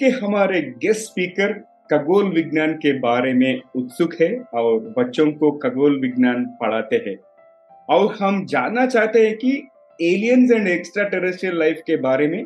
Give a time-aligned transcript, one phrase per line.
[0.00, 1.52] के हमारे guest speaker
[1.92, 7.16] खगोल विज्ञान के बारे में उत्सुक है और बच्चों को खगोल विज्ञान पढ़ाते हैं।
[7.88, 9.52] और हम जानना चाहते हैं कि
[10.02, 12.44] aliens and extraterrestrial life के बारे में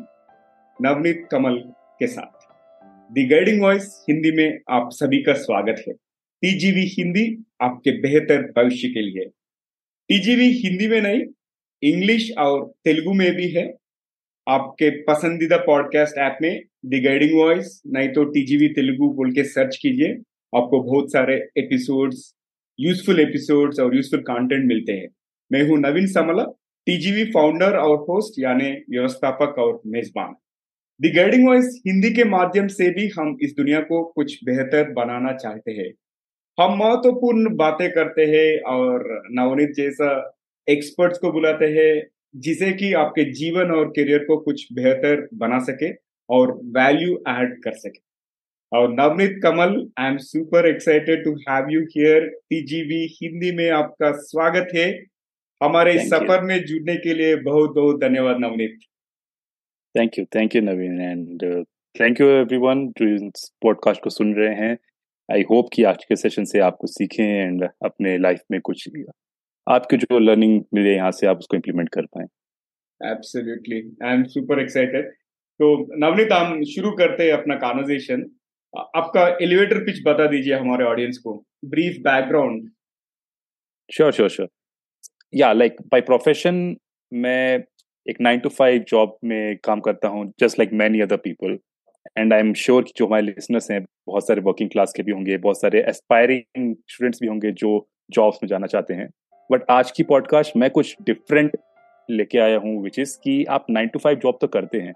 [0.83, 1.57] नवनीत कमल
[1.99, 2.49] के साथ।
[3.13, 5.95] दी गाइडिंग वॉइस हिंदी में आप सभी का स्वागत है।
[6.43, 9.25] टीजीवी हिंदी आपके बेहतर भविष्य के लिए।
[10.09, 11.23] टीजीवी हिंदी में नहीं
[11.83, 13.80] इंग्लिश और तेलुगु में भी है।
[14.51, 19.77] आपके पसंदीदा पॉडकास्ट ऐप में द गाइडिंग वॉइस नहीं तो टीजीवी तेलुगु बोल के सर्च
[19.77, 20.13] कीजिए।
[20.53, 22.23] आपको बहुत सारे एपिसोड्स
[22.79, 25.09] यूजफुल एपिसोड्स और यूजफुल कंटेंट मिलते हैं।
[25.51, 26.45] मैं हूँ नवीन समला
[26.87, 30.35] टीजीवी फाउंडर और होस्ट यानी व्यवस्थापक और मेजबान।
[31.01, 35.33] द गाइडिंग वॉइस हिंदी के माध्यम से भी हम इस दुनिया को कुछ बेहतर बनाना
[35.33, 35.91] चाहते हैं।
[36.59, 40.09] हम महत्वपूर्ण बातें करते हैं और नवनीत जैसा
[40.69, 41.93] एक्सपर्ट्स को बुलाते हैं।
[42.35, 45.93] जिसे कि आपके जीवन और करियर को कुछ बेहतर बना सके
[46.29, 47.99] और वैल्यू ऐड कर सके।
[48.73, 54.13] और Navneet Kamal I am super excited to have you here TGV Hindi में आपका
[54.13, 54.87] स्वागत है।
[55.61, 58.79] हमारे इस सफ़र में जुड़ने के लिए बहुत बहुत धन्यवाद Navneet.
[59.95, 61.65] Thank you thank you Naveen and
[62.01, 64.77] thank you everyone जो इस पॉडकास्ट को सुन रहे हैं।
[65.29, 68.89] आई होप कि आज के सेशन से आप कुछ सीखें एंड अपने लाइफ में कुछ
[69.71, 72.25] आपके जो लर्निंग मिले यहाँ से आप उसको इम्प्लीमेंट कर पाए।
[73.01, 75.11] Absolutely I am super excited
[75.61, 75.67] तो
[75.99, 78.25] नवनीत हम शुरू करते हैं अपना कॉन्वर्जेशन
[78.75, 81.35] आपका एलिवेटर पिच बता दीजिए हमारे ऑडियंस को।
[81.67, 82.69] Brief background
[83.91, 84.49] sure sure sure
[85.35, 86.55] या लाइक बाय प्रोफेशन
[87.13, 87.63] मैं
[88.07, 91.59] एक नाइन टू फाइव जॉब में काम करता हूँ just like many other people
[92.19, 95.13] and I am sure कि जो हमारे लिसनर्स हैं बहुत सारे वर्किंग क्लास के भी
[95.13, 97.73] होंगे बहुत सारे एस्पायरिंग स्टूडेंट्स भी होंगे जो
[98.11, 99.09] जॉब्स में जाना चाहते हैं।
[99.51, 101.57] बट आज की पॉडकास्ट मैं कुछ डिफरेंट
[102.09, 104.93] लेके आया हूँ विच इज़ कि आप नाइन टू फाइव जॉब तो करते हैं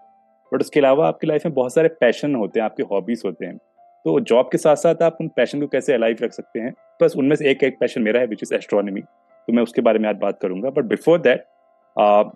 [0.52, 3.56] बट उसके अलावा आपकी लाइफ में बहुत सारे पैशन होते हैं, आपके हॉबीज होते हैं।
[3.56, 6.72] तो जॉब के साथ साथ आप उन पैशन को कैसे अलाइव रख सकते हैं?
[7.02, 9.98] बस उनमें से एक एक पैशन मेरा है विच इज़ एस्ट्रोनॉमी तो मैं उसके बारे
[9.98, 11.44] में आज बात करूँगा। बट बिफोर दैट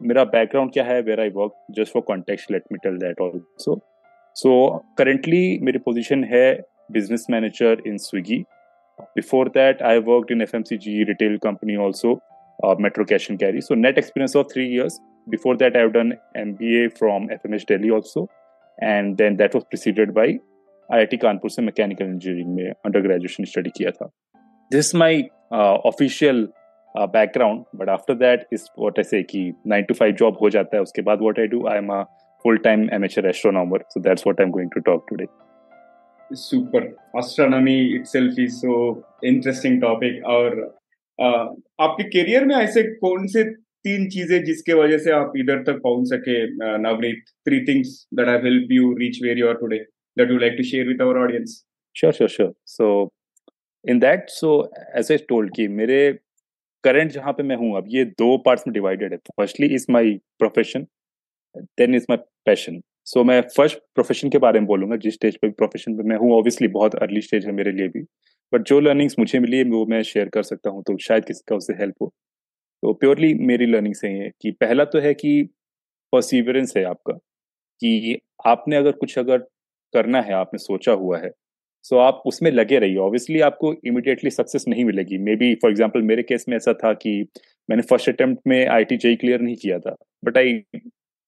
[0.03, 3.81] मेरा बैकग्राउंड क्या है where I work just for context let me tell that also
[4.37, 4.53] so
[4.99, 6.47] currently मेरी पोजिशन है
[6.93, 8.45] business manager in Swiggy
[9.16, 12.22] Before that, I worked in FMCG retail company also,
[12.60, 13.62] uh, Metro Cash and Carry.
[13.62, 15.00] So net experience of three years.
[15.28, 18.28] Before that, I've done MBA from FMH Delhi also,
[18.78, 20.28] and then that was preceded by
[20.90, 24.10] IIT Kanpur से mechanical engineering में under graduation study किया था
[24.72, 25.22] this my
[25.54, 26.48] official
[26.96, 30.78] background but after that is what I say कि nine to five job हो जाता
[30.78, 32.02] है उसके बाद what I do I am a
[32.46, 35.26] full time amateur astronomer so that's what I am going to talk today
[36.33, 36.85] Super
[37.19, 38.75] astronomy itself is so
[39.25, 40.57] interesting topic और
[41.19, 41.47] uh,
[41.81, 43.45] आपके career में ऐसे कौन से
[43.85, 46.39] तीन चीज़ें जिसके वजह से आप इधर तक पहुँच सके
[46.79, 49.79] Navneet three things that have help you reach where you are today
[50.17, 51.63] that you like to share with our audience
[51.97, 52.89] sure sure sure so
[53.85, 54.51] in that so
[54.97, 56.01] as I told कि मेरे
[56.85, 60.13] करंट जहाँ पे मैं हूँ अब ये दो parts में डिवाइडेड है। Firstly is my
[60.39, 60.87] profession
[61.57, 65.49] then is my passion so मैं फ़र्स्ट प्रोफेशन के बारे में बोलूँगा, जिस स्टेज पे
[65.51, 68.03] प्रोफेशन पे मैं हूँ ऑब्वियसली बहुत अर्ली स्टेज है मेरे लिए भी।
[68.53, 71.43] बट जो लर्निंग्स मुझे मिली है वो मैं शेयर कर सकता हूँ तो शायद किसी
[71.49, 72.13] का उससे हेल्प हो।
[72.83, 75.43] तो प्योरली मेरी लर्निंग से ही कि पहला तो है कि
[76.13, 79.39] परसिवरेंस है आपका, कि आपने अगर कुछ अगर
[79.95, 81.31] करना है, आपने सोचा हुआ है
[81.85, 86.03] सो आप उसमें लगे रहिए। ऑब्वियसली आपको इमिडिएटली सक्सेस नहीं मिलेगी। मे बी फॉर एग्ज़ाम्पल
[86.05, 87.13] मेरे केस में ऐसा था कि
[87.69, 90.53] मैंने फ़र्स्ट अटेम्प्ट में आई टी क्लियर नहीं किया था but I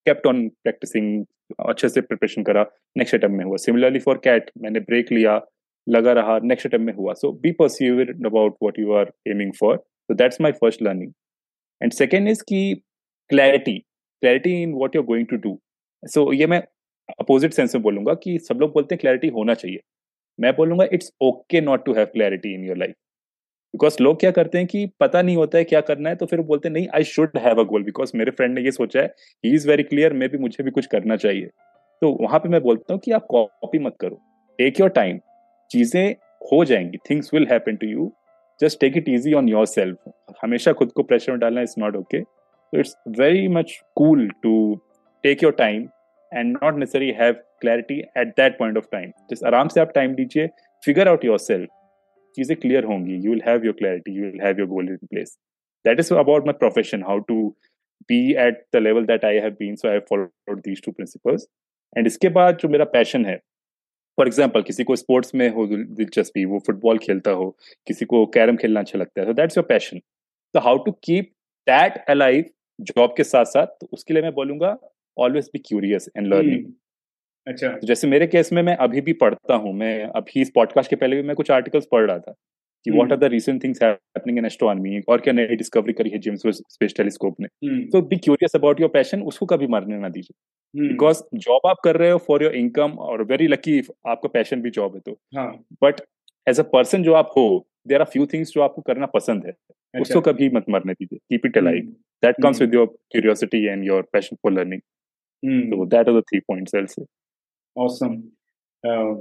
[0.06, 1.24] kept on practising
[1.68, 2.66] अच्छे से प्रिपरेशन करा
[2.98, 5.40] नेक्स्ट अटेम्प में हुआ। सिमिलरली फॉर कैट मैंने ब्रेक लिया,
[5.86, 9.76] लगा रहा नेक्स्ट अटेम्प में हुआ। So be persevere about what you are aiming for
[9.76, 11.12] so that's my first learning
[11.80, 12.74] and second is key
[13.30, 13.82] clarity
[14.22, 15.58] clarity in what you're going to do
[16.02, 16.58] so ये मैं
[17.20, 19.80] opposite sense में बोलूँगा कि सब लोग बोलते हैं क्लैरिटी होना चाहिए।
[20.38, 22.94] मैं बोलूँगा it's okay not to have clarity in your life
[23.74, 26.40] because लोग क्या करते हैं कि पता नहीं होता है क्या करना है तो फिर
[26.42, 29.06] बोलते हैं, नहीं I should have a goal because मेरे फ्रेंड ने ये सोचा है
[29.44, 31.46] ही इज़ वेरी क्लियर मे भी, मुझे भी कुछ करना चाहिए.
[32.02, 34.20] तो वहाँ पे मैं बोलता हूँ कि आप कॉपी मत करो।
[34.58, 35.18] टेक योर टाइम
[35.70, 36.14] चीज़ें
[36.52, 38.12] हो जाएँगी things will happen to you
[38.60, 40.12] just take it easy on yourself
[40.42, 44.54] हमेशा खुद को प्रेशर में डालना इज़ नॉट ओके तो it's very much cool to
[45.24, 45.88] take your time
[46.32, 50.14] and not necessary have clarity at that point of time जिस आराम से आप टाइम
[50.14, 50.48] दीजिए
[50.82, 51.68] फिगर आउट योर सेल्फ
[52.36, 55.36] चीज़ें क्लियर होंगी। You will have your clarity you will have your goal in place
[55.84, 57.42] that is about my profession how to
[58.08, 61.46] be at the level that I have been so I followed these two principles
[61.96, 63.36] and इसके बाद जो मेरा passion है
[64.18, 67.50] for example किसी को sports में हो, दिलचस्पी, वो फुटबॉल खेलता हो,
[67.86, 70.00] किसी को कैरम खेलना अच्छा लगता है तो दैट्स योर पैशन
[70.54, 71.30] तो how to keep
[71.66, 72.44] that alive
[72.80, 74.76] job के साथ साथ तो उसके लिए मैं बोलूँगा
[75.16, 76.64] always be curious and learning
[77.46, 80.90] अच्छा। तो जैसे मेरे केस में मैं अभी भी पढ़ता हूँ मैं अभी इस पॉडकास्ट
[80.90, 82.34] के पहले भी मैं कुछ आर्टिकल्स पढ़ रहा था
[82.86, 86.18] कि what are the recent things happening in astronomy और क्या नई डिस्कवरी करी है
[86.18, 87.48] जेम्स वेब स्पेस टेलीस्कोप ने।
[87.86, 91.96] तो be curious about your passion उसको कभी मरने ना दीजिए। बिकॉज़ जॉब आप कर
[91.96, 95.18] रहे हो फॉर योर इनकम और वेरी लकी आपका पैशन भी जॉब है तो।
[95.82, 96.00] बट
[96.48, 99.50] एज अ पर्सन जो आप हो देर आर फ्यू थिंग्स जो आपको करना पसंद है
[99.50, 100.00] अच्छा.
[100.00, 104.02] उसको कभी मत मरने दीजिए। Keep it alive that comes with your curiosity and your
[104.02, 104.80] passion for learning
[105.70, 107.04] तो that are the three points I
[107.78, 108.22] say awesome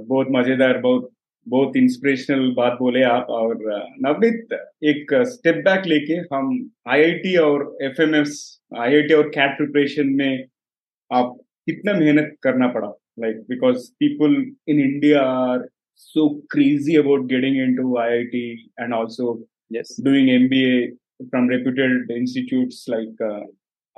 [0.06, 1.10] बहुत मज़ेदार बहुत
[1.48, 3.58] बहुत इंस्पिरेशनल बात बोले आप। और
[4.02, 4.48] नवनीत
[4.84, 10.44] एक स्टेप बैक लेके हम आईआईटी और एफएमएस आईआईटी और कैट प्रिपरेशन में
[11.12, 11.36] आप
[11.66, 12.92] कितना मेहनत करना पड़ा?
[13.20, 15.68] Like because people in India are
[16.02, 19.38] so crazy about getting into IIT and also
[19.68, 19.96] yes.
[19.96, 20.88] doing MBA
[21.30, 23.40] from reputed institutes like uh,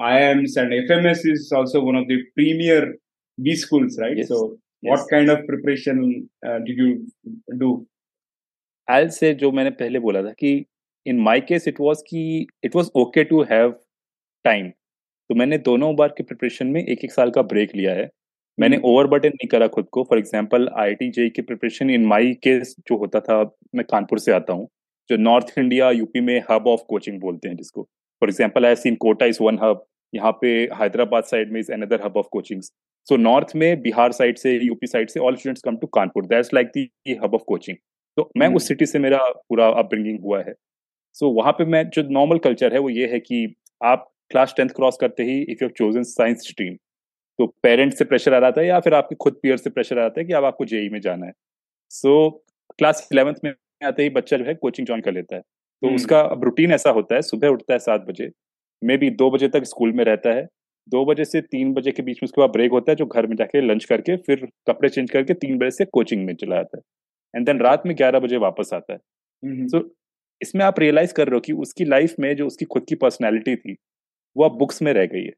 [0.00, 2.94] IIMs and FMS is also one of the premier
[3.38, 4.16] B schools, right?
[4.16, 4.28] Yes.
[4.28, 4.90] So yes.
[4.90, 7.06] what kind of preparation uh, did you
[7.56, 7.86] do?
[8.88, 10.54] I'll say जो मैंने पहले बोला था कि
[11.06, 13.74] in my case it was कि it was okay to have
[14.44, 14.72] time.
[15.30, 18.08] तो मैंने दोनों बार के प्रिपरेशन में एक एक साल का ब्रेक लिया है
[18.58, 22.04] मैंने ओवर बर्डन नहीं करा खुद को for example I T JEE की प्रिपरेशन इन
[22.06, 23.38] माई केस जो होता था
[23.74, 24.68] मैं कानपुर से आता हूँ
[25.10, 28.94] जो नॉर्थ इंडिया यूपी में हब ऑफ़ कोचिंग बोलते हैं जिसको for example I seen
[29.06, 30.48] Kota is one hub यहाँ पे
[30.80, 32.72] हैदराबाद साइड में is another hub of coachings
[33.06, 36.26] so north में बिहार साइड से यूपी साइड से all students come to Kanpur.
[36.26, 36.90] That's like the
[37.24, 37.76] hub of coaching
[38.16, 39.18] तो मैं उस सिटी से मेरा
[39.48, 40.54] पूरा अपब्रिंगिंग हुआ है.
[41.16, 44.54] सो so, वहाँ पे मैं जो नॉर्मल कल्चर है वो ये है कि आप क्लास
[44.56, 46.74] टेंथ क्रॉस करते ही if you chosen science stream
[47.38, 50.00] तो पेरेंट्स से प्रेशर आ रहा था या फिर आपके खुद पियर से प्रेशर आ
[50.00, 51.32] रहा था कि अब आपको जेई में जाना है.
[51.90, 52.30] सो
[52.78, 53.52] क्लास इलेवेंथ में
[53.84, 55.42] आते ही बच्चा जो है कोचिंग ज्वाइन कर लेता है.
[55.82, 58.30] तो उसका अब रूटीन ऐसा होता है सुबह उठता है सात बजे
[58.82, 60.46] मे बी दो बजे तक स्कूल में रहता है।
[60.88, 63.26] दो बजे से तीन बजे के बीच में उसके बाद ब्रेक होता है जो घर
[63.26, 66.78] में जाके लंच करके फिर कपड़े चेंज करके तीन बजे से कोचिंग में चला जाता
[66.78, 66.82] है।
[67.34, 68.98] एंड देन रात में ग्यारह बजे वापस आता है।
[69.66, 69.84] सो so,
[70.40, 73.56] इसमें आप रियलाइज़ कर रहे हो कि उसकी लाइफ में जो उसकी खुद की पर्सनैलिटी
[73.56, 73.76] थी
[74.36, 75.32] वो अब बुक्स में रह गई है।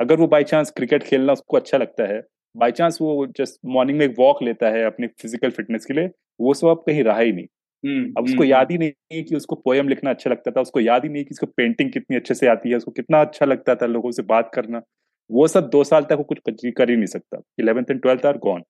[0.00, 2.22] अगर वो बाई चांस क्रिकेट खेलना उसको अच्छा लगता है
[2.54, 6.10] बाई चांस वो जस्ट मॉर्निंग में एक वॉक लेता है अपनी फ़िज़िकल फिटनेस के लिए
[6.40, 9.36] वो सब अब कहीं रहा ही नहीं। हम्म, अब उसको हम्म, याद ही नहीं कि
[9.36, 12.34] उसको पोयम लिखना अच्छा लगता था उसको याद ही नहीं कि उसको पेंटिंग कितनी अच्छे
[12.34, 14.82] से आती है उसको कितना अच्छा लगता था लोगों से बात करना।
[15.30, 18.38] वो सब दो साल तक वो कुछ कर ही नहीं सकता। Eleventh and twelfth are
[18.38, 18.60] gone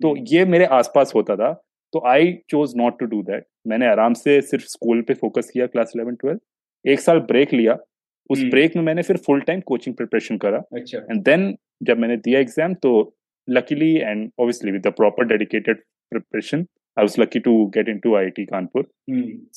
[0.00, 1.52] तो हम्म। ये मेरे आसपास होता था।
[1.92, 5.66] तो I chose not to do that मैंने आराम से सिर्फ़ स्कूल पे फोकस किया
[5.68, 6.40] क्लास इलेवन ट्वेल्थ
[6.84, 7.78] एक साल ब्रेक लिया।
[8.30, 12.16] उस ब्रेक हम्म। में मैंने फिर फुल टाइम कोचिंग प्रिपरेशन करा। एंड देन जब मैंने
[12.18, 12.92] दिया एग्ज़ाम तो
[13.48, 15.82] luckily and obviously with the proper dedicated
[16.12, 16.66] preparation
[16.96, 18.86] I was lucky to get into IIT Kanpur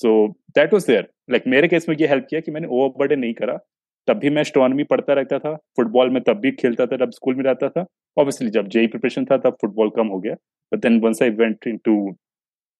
[0.02, 3.20] so that was there like मेरे केस में ये हेल्प किया कि मैंने ओवर बर्डन
[3.20, 3.58] नहीं करा।
[4.08, 7.36] तब भी मैं एस्ट्रोनॉमी पढ़ता रहता था। फुटबॉल में तब भी खेलता था जब स्कूल
[7.36, 7.86] में रहता था।
[8.18, 10.34] ऑब्वियसली जब जेई प्रिपरेशन था तब फुटबॉल कम हो गया।
[10.72, 11.96] But then once I went into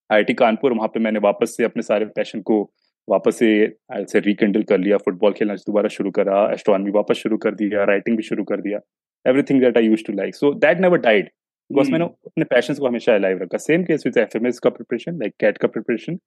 [0.10, 2.62] IIT Kanpur वहाँ पे मैंने वापस से अपने सारे पैशन को
[3.08, 3.50] वापस से
[3.94, 8.18] ऐसे रिकंडल कर लिया। फुटबॉल खेलना दोबारा शुरू करा। एस्ट्रोनॉमी वापस शुरू कर दिया। राइटिंग
[8.18, 8.80] भी शुरू कर दिया।
[9.26, 11.30] Everything that I used to like so that never died
[11.70, 15.34] because मैंने अपने पैशन को हमेशा अलाइव रखा। सेम केस विद एफएमएस का प्रिपरेशन लाइक
[15.40, 16.18] कैट का प्रिपरेशन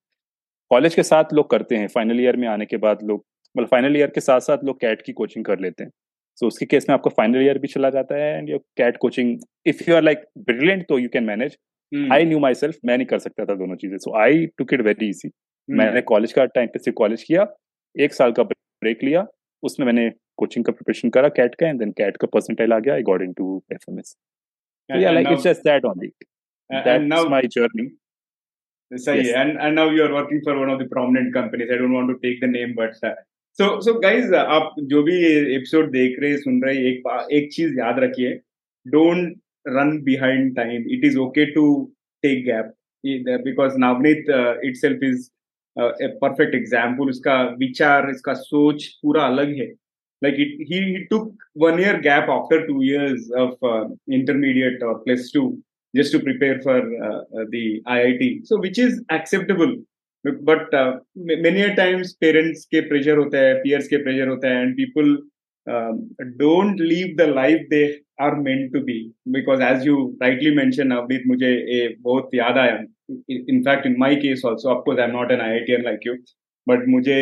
[0.71, 3.97] कॉलेज के साथ लोग करते हैं। फाइनल ईयर में आने के बाद लोग मतलब फाइनल
[3.97, 6.87] ईयर के साथ साथ लोग कैट की कोचिंग कर लेते हैं। सो so, उसके केस
[6.89, 10.03] में आपका फाइनल ईयर भी चला जाता है and your CAT coaching if you are
[10.03, 11.57] like brilliant तो you can manage
[12.13, 15.09] I knew myself मैं नहीं कर सकता था दोनों चीज़ें। So I took it very
[15.09, 15.31] easy
[15.69, 17.47] मैंने कॉलेज का टाइम पे सिर्फ़ कॉलेज किया
[17.95, 19.27] एक साल का ब्रेक लिया
[19.63, 22.95] उसमें मैंने कोचिंग का प्रिपरेशन करा कैट का एंड देन कैट का परसेंटाइल आ गया।
[22.95, 24.17] I got into FMS
[24.91, 26.15] So yeah, like now, it's just that only.
[26.71, 27.93] That's and now, my journey.
[28.91, 29.35] Sahi, yes.
[29.37, 31.69] and and now you are working for one of the prominent companies.
[31.73, 33.15] I don't want to take the name, but uh,
[33.59, 35.17] so so guys, uh, आप जो भी
[35.57, 38.33] episode देख रहे सुन रहे एक एक चीज़ याद रखिए
[38.87, 39.37] don't
[39.69, 41.67] run behind time it is okay to
[42.23, 42.75] take gap
[43.45, 44.31] because Navneet
[44.77, 45.29] itself is
[46.23, 49.73] perfect example उसका विचार इसका सोच पूरा अलग है
[50.22, 55.00] like it, he, he took one year gap after two years of uh, intermediate or
[55.00, 55.62] plus two
[55.96, 58.48] just to prepare for uh, uh the IIT.
[58.48, 59.76] So which is acceptable.
[60.24, 64.64] But uh, many a times parents के pressure होता है, peers के pressure होता है,
[64.64, 65.18] and people
[65.68, 69.12] um, don't live the life they are meant to be.
[69.30, 72.86] Because as you rightly mentioned, Avneet, मुझे ये बहुत याद आया.
[73.50, 76.18] In fact, in my case also, of course, I'm not an IITian like you.
[76.69, 77.19] but मुझे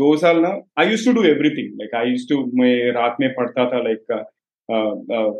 [0.00, 3.28] दो साल ना I use to do everything like I use to मैं रात में
[3.34, 4.12] पढ़ता था like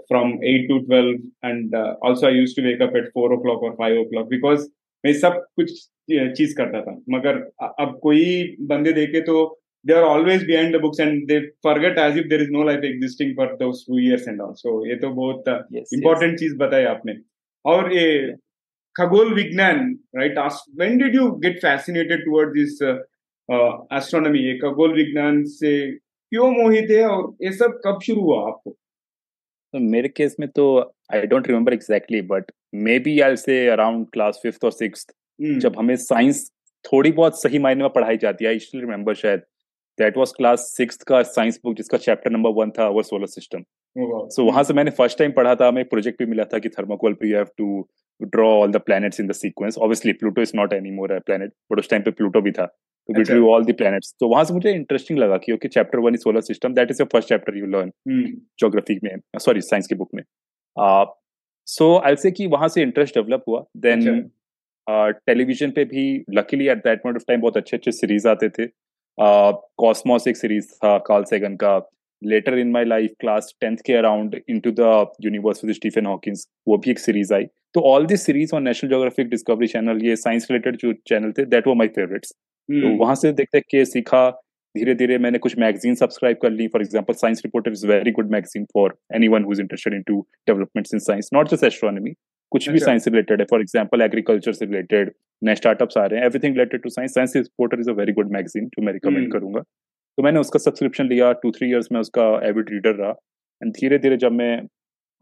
[0.09, 4.01] from eight to twelve and also I use to wake up at four o'clock और फाइव
[4.01, 4.67] ओ क्लॉक बिकॉज़
[5.05, 5.71] मैं सब कुछ
[6.11, 7.39] चीज़ करता था। मगर
[7.81, 8.25] अब कोई
[8.69, 9.45] बंदे देखे तो
[9.85, 12.85] they are always behind the books and they forget as if there is no life
[12.85, 17.15] existing for दो टू ईयर्स एंड ऑल्सो ये तो बहुत uh, इंपॉर्टेंट चीज़ बताई आपने।
[17.65, 18.33] और ये
[18.97, 20.39] खगोल विज्ञान right
[20.81, 22.79] when did you get fascinated toward this
[23.49, 28.71] uh, ये खगोल विज्ञान से क्यों मोहित है और ये सब कब शुरू हुआ आपको?
[29.75, 32.53] तो मेरे केस में तो I don't remember exactly but
[32.99, 35.07] maybe I say around class fifth और सिक्स
[35.41, 36.51] जब हमें साइंस
[36.85, 39.41] थोड़ी बहुत सही मायने में पढ़ाई जाती है। आई स्टिल रिमेम्बर शायद
[39.99, 43.65] दैट वाज क्लास सिक्स का साइंस बुक जिसका चैप्टर नंबर वन था अवर सोलर सिस्टम
[43.97, 47.15] सो वहाँ। से मैंने फ़र्स्ट टाइम पढ़ा था हमें प्रोजेक्ट भी मिला था कि थर्मोकोल
[47.15, 47.89] पे you have to
[48.21, 51.79] draw all the planets in the sequence obviously Pluto is not any more planet but
[51.79, 52.67] उस टाइम पे प्लूटो भी था।
[53.09, 56.15] वी अच्छा। ऑल द प्लैनेट्स तो वहाँ से मुझे इंटरेस्टिंग लगा कि okay chapter one
[56.15, 60.09] is solar system that is first chapter you learn geography में सॉरी साइंस की बुक
[60.15, 60.23] में.
[61.69, 63.65] सो आई से कि वहाँ से इंटरेस्ट डेवलप हुआ.
[63.77, 68.29] देन अच्छा। टेलीविज़न पे भी luckily at that point of time बहुत अच्छे अच्छे सीरीज़
[68.29, 68.67] आते थे.
[69.19, 71.79] कॉस्मोस एक सीरीज़ था कार्ल सेगन का.
[72.23, 76.77] Later in my life class tenth के around into the universe with Stephen Hawkins वो
[76.79, 77.45] भी एक सीरीज़ आई.
[77.75, 81.45] तो all this series on National Geographic Discovery Channel ये साइंस रिलेटेड जो चैनल थे
[81.47, 82.35] दैट वर माय फेवरेट्स
[82.69, 84.29] तो हम्म, वहाँ से देख देख के सीखा
[84.75, 88.31] धीरे धीरे मैंने कुछ मैगजीन सब्सक्राइब कर ली। For example Science Reporter is very good
[88.33, 92.13] magazine for anyone who is interested into developments in science not just astronomy
[92.53, 96.05] कुछ भी अच्छा। साइंस से रिलेटेड है। फॉर एग्जांपल एग्रीकल्चर से रिलेटेड नए स्टार्टअप्स आ
[96.05, 98.93] रहे हैं। Everything related to science Science Reporter is a very good magazine जो मैं
[98.93, 102.95] रिकमेंड हम्म। करूँगा। तो मैंने उसका सब्सक्रिप्शन लिया। टू थ्री ईयर्स में उसका एविड रीडर
[102.95, 103.11] रहा।
[103.63, 104.61] एंड धीरे धीरे जब मैं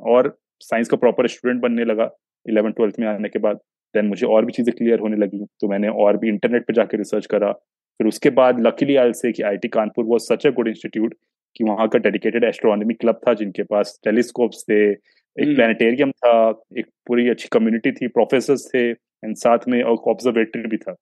[0.00, 2.10] और साइंस का प्रॉपर स्टूडेंट बनने लगा
[2.46, 3.58] इलेवन ट्वेल्थ में आने के बाद
[3.94, 6.98] देन मुझे और भी चीज़ें क्लियर होने लगी। तो मैंने और भी इंटरनेट पर जाकर
[6.98, 10.68] रिसर्च करा। फिर उसके बाद लकीली आई से कि IIT Kanpur was such a good
[10.68, 11.14] institute
[11.56, 16.32] कि वहाँ का डेडिकेटेड एस्ट्रोनॉमी क्लब था जिनके पास टेलीस्कोप्स थे एक। प्लानिटेरियम था
[16.78, 20.92] एक पूरी अच्छी कम्युनिटी थी प्रोफेसर थे एंड साथ में और ऑब्जर्वेटरी भी था।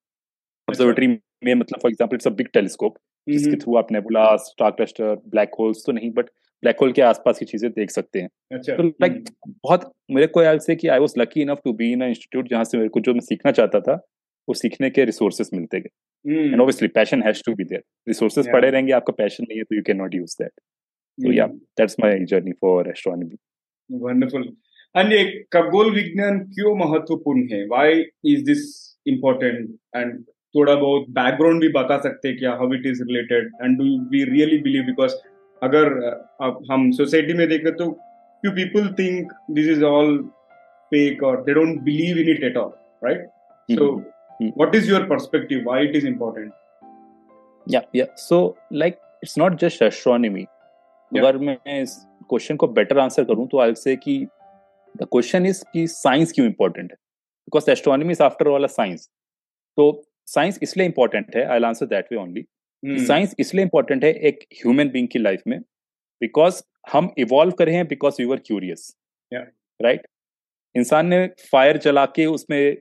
[0.68, 2.94] ऑब्जर्वेटरी में मतलब for example it's a big telescope
[3.26, 6.30] जिसके थ्रू आप nebula star cluster black holes तो नहीं बट
[6.62, 10.42] ब्लैक होल के आसपास की चीज़ें देख सकते हैं। अच्छा। तो लाइक बहुत मेरे को
[10.42, 13.00] याद से कि I was lucky enough to be in institute जहाँ से मेरे को
[13.00, 13.94] जो मैं सीखना चाहता था
[14.48, 15.90] वो सीखने के रिसोर्सेज मिलते गए।
[16.24, 19.64] हम्म, and obviously passion has to be there resources पड़े रहेंगे आपका पैशन नहीं है
[19.64, 23.36] तो you can not use that तो या हम्म, that's my journey for astronomy
[23.90, 24.48] wonderful
[24.94, 27.64] and ये खगोल विज्ञान क्यों महत्वपूर्ण है?
[27.66, 28.62] Why is this
[29.06, 30.22] important and
[30.54, 34.24] थोड़ा बहुत बैकग्राउंड भी बता सकते हैं क्या how it is related and do we
[34.30, 35.14] really believe because
[35.62, 35.92] अगर
[36.42, 37.84] अब हम सोसाइटी में देखें तो
[38.42, 40.18] you people think this is all
[40.92, 42.72] fake और they don't believe in it at all
[43.04, 43.26] right
[43.68, 43.94] so
[44.40, 46.52] what is your perspective why it is important
[47.66, 48.38] yeah yeah so
[48.72, 50.44] like it's not just astronomy
[51.12, 51.96] अगर मैं इस
[52.30, 54.18] question को better answer करूँ तो I will say कि
[54.94, 56.96] the question is कि science क्यों important है?
[57.48, 59.08] Because astronomy is after all a science
[59.78, 62.44] तो साइंस इसलिए इंपॉर्टेंट है I answer that way only
[62.84, 65.60] science इसलिए इंपॉर्टेंट है एक ह्यूमन बींग की लाइफ में
[66.20, 66.62] बिकॉज़
[66.92, 68.96] हम इवॉल्व करे हैं because we were curious
[69.32, 70.06] right
[70.74, 72.76] इंसान ने फायर जला के उसमें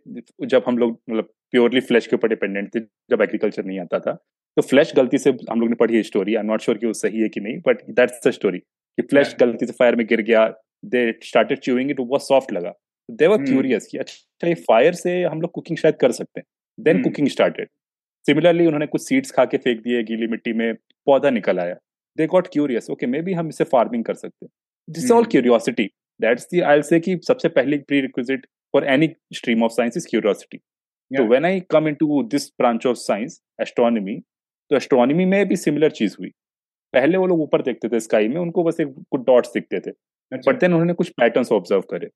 [0.46, 4.14] जब हम लोग मतलब प्योरली फ्लैश के ऊपर डिपेंडेंट थे जब एग्रीकल्चर नहीं आता था
[4.58, 6.86] तो फ्लैश गलती से हम लोग ने पढ़ी है story I am not sure कि
[6.86, 9.40] वो सही है कि नहीं बट दैट्स द स्टोरी कि फ्लैश Yeah.
[9.40, 10.48] गलती से फायर में गिर गया
[10.86, 12.74] दे स्टार्टेड च्यूइंग इट वो सॉफ्ट लगा.
[13.10, 13.48] They were Hmm.
[13.48, 16.46] क्यूरियस कि अच्छा ये फायर से हम लोग कुकिंग शायद कर सकते हैं.
[16.80, 17.04] Then Hmm.
[17.04, 17.70] Cooking started
[18.26, 20.74] similarly उन्होंने कुछ सीड्स खा के फेंक दिए गीली मिट्टी में
[21.08, 21.76] पौधा निकल आया।
[22.18, 24.52] They got curious okay maybe हम इसे फ़ार्मिंग कर सकते हैं।
[24.88, 25.26] This all.
[25.26, 25.86] Curiosity
[26.20, 30.58] that's the I say कि सबसे पहली prerequisite for any stream of science is curiosity
[30.58, 31.24] तो.
[31.26, 34.20] When I come into this branch of science astronomy
[34.72, 36.30] तो एस्ट्रोनॉमी में भी सिमिलर चीज़ हुई।
[36.94, 39.92] पहले वो लोग ऊपर देखते थे स्काई में उनको बस एक कुछ डॉट्स दिखते थे।
[40.32, 42.08] अच्छा। बट देन उन्होंने कुछ पैटर्न्स ऑब्ज़र्व करे.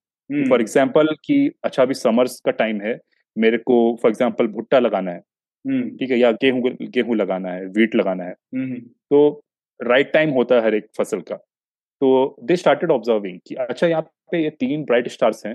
[0.50, 2.98] फॉर एग्ज़ाम्पल कि अच्छा अभी समर्स का टाइम है
[3.38, 5.22] मेरे को फॉर एग्ज़ाम्पल भुट्टा लगाना है.
[5.68, 8.80] ठीक है या गेहूँ गेहूँ लगाना है वीट लगाना है Hmm.
[9.10, 9.42] तो
[9.82, 11.36] राइट टाइम होता है हर एक फ़सल का
[12.02, 15.54] तो दे स्टार्टेड ऑब्जर्विंग कि अच्छा यहाँ पे ये तीन ब्राइट स्टार्स हैं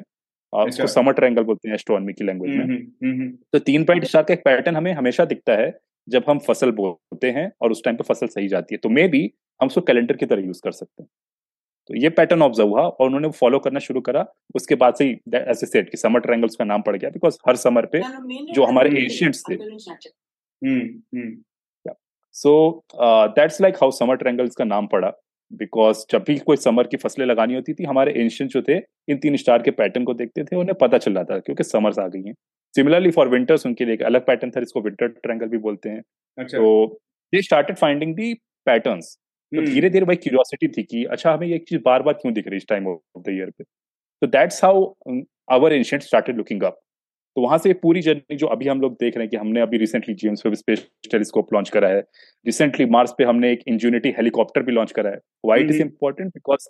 [0.52, 2.67] आ, उसको अच्छा। समर ट्रायंगल बोलते हैं एस्ट्रोनॉमी की लैंग्वेज में.
[3.52, 7.31] तो तीन ब्राइट स्टार का एक पैटर्न हमें हमेशा दिखता है जब हम फ़सल बोते
[7.31, 10.17] हैं और उस टाइम पे फ़सल सही जाती है तो मे बी हम उसको कैलेंडर
[10.17, 11.09] की तरह यूज़ कर सकते हैं
[11.89, 15.17] तो ये पैटर्न ऑब्ज़र्व हुआ और उन्होंने फॉलो करना शुरू करा। उसके बाद से ही
[15.37, 18.03] ऐसे सेट कि समर ट्रायंगल्स का नाम पड़ गया बिकॉज़ हर समर पे
[18.53, 19.57] जो हमारे एशियंट्स थे.
[22.35, 25.13] So that's like how summer triangles का नाम पड़ा
[25.51, 28.77] बिकॉज़ जब भी कोई समर की फ़सलें लगानी होती थी हमारे एंशियंट जो थे
[29.09, 31.99] इन तीन स्टार के पैटर्न को देखते थे उन्हें पता चल रहा था क्योंकि समर्स
[31.99, 32.35] आ गई हैं।
[32.75, 36.03] सिमिलरली फॉर विंटर्स उनके लिए एक अलग पैटर्न था जिसको विंटर ट्रायंगल भी बोलते हैं।
[36.39, 36.87] अच्छा। तो
[37.33, 38.33] they started finding the
[38.67, 39.17] patterns
[39.52, 39.64] तो.
[39.64, 42.54] धीरे धीरे वही क्यूरियोसिटी थी कि अच्छा हमें ये चीज़ बार बार क्यों दिख रही
[42.54, 43.64] है इस टाइम ऑफ़ द ईयर पे?
[43.64, 44.85] तो that's how
[45.52, 46.80] our ancient started looking up
[47.37, 49.78] तो वहाँ से पूरी जर्नी जो अभी हम लोग देख रहे हैं कि हमने अभी
[49.78, 52.00] recently James Webb Space Telescope launch करा है।
[52.47, 56.28] रिसेंटली मार्स पे हमने एक इंजूनिटी हेलीकॉप्टर भी लॉन्च करा है। Why it is important
[56.28, 56.69] because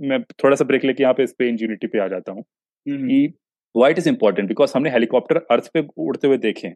[0.00, 2.42] मैं थोड़ा सा ब्रेक लेके यहाँ पे इस पे इंजूनिटी पे आ जाता हूँ
[2.86, 3.34] कि
[3.74, 6.68] why it is important because हमने हेलीकॉप्टर अर्थ पे उड़ते हुए देखे।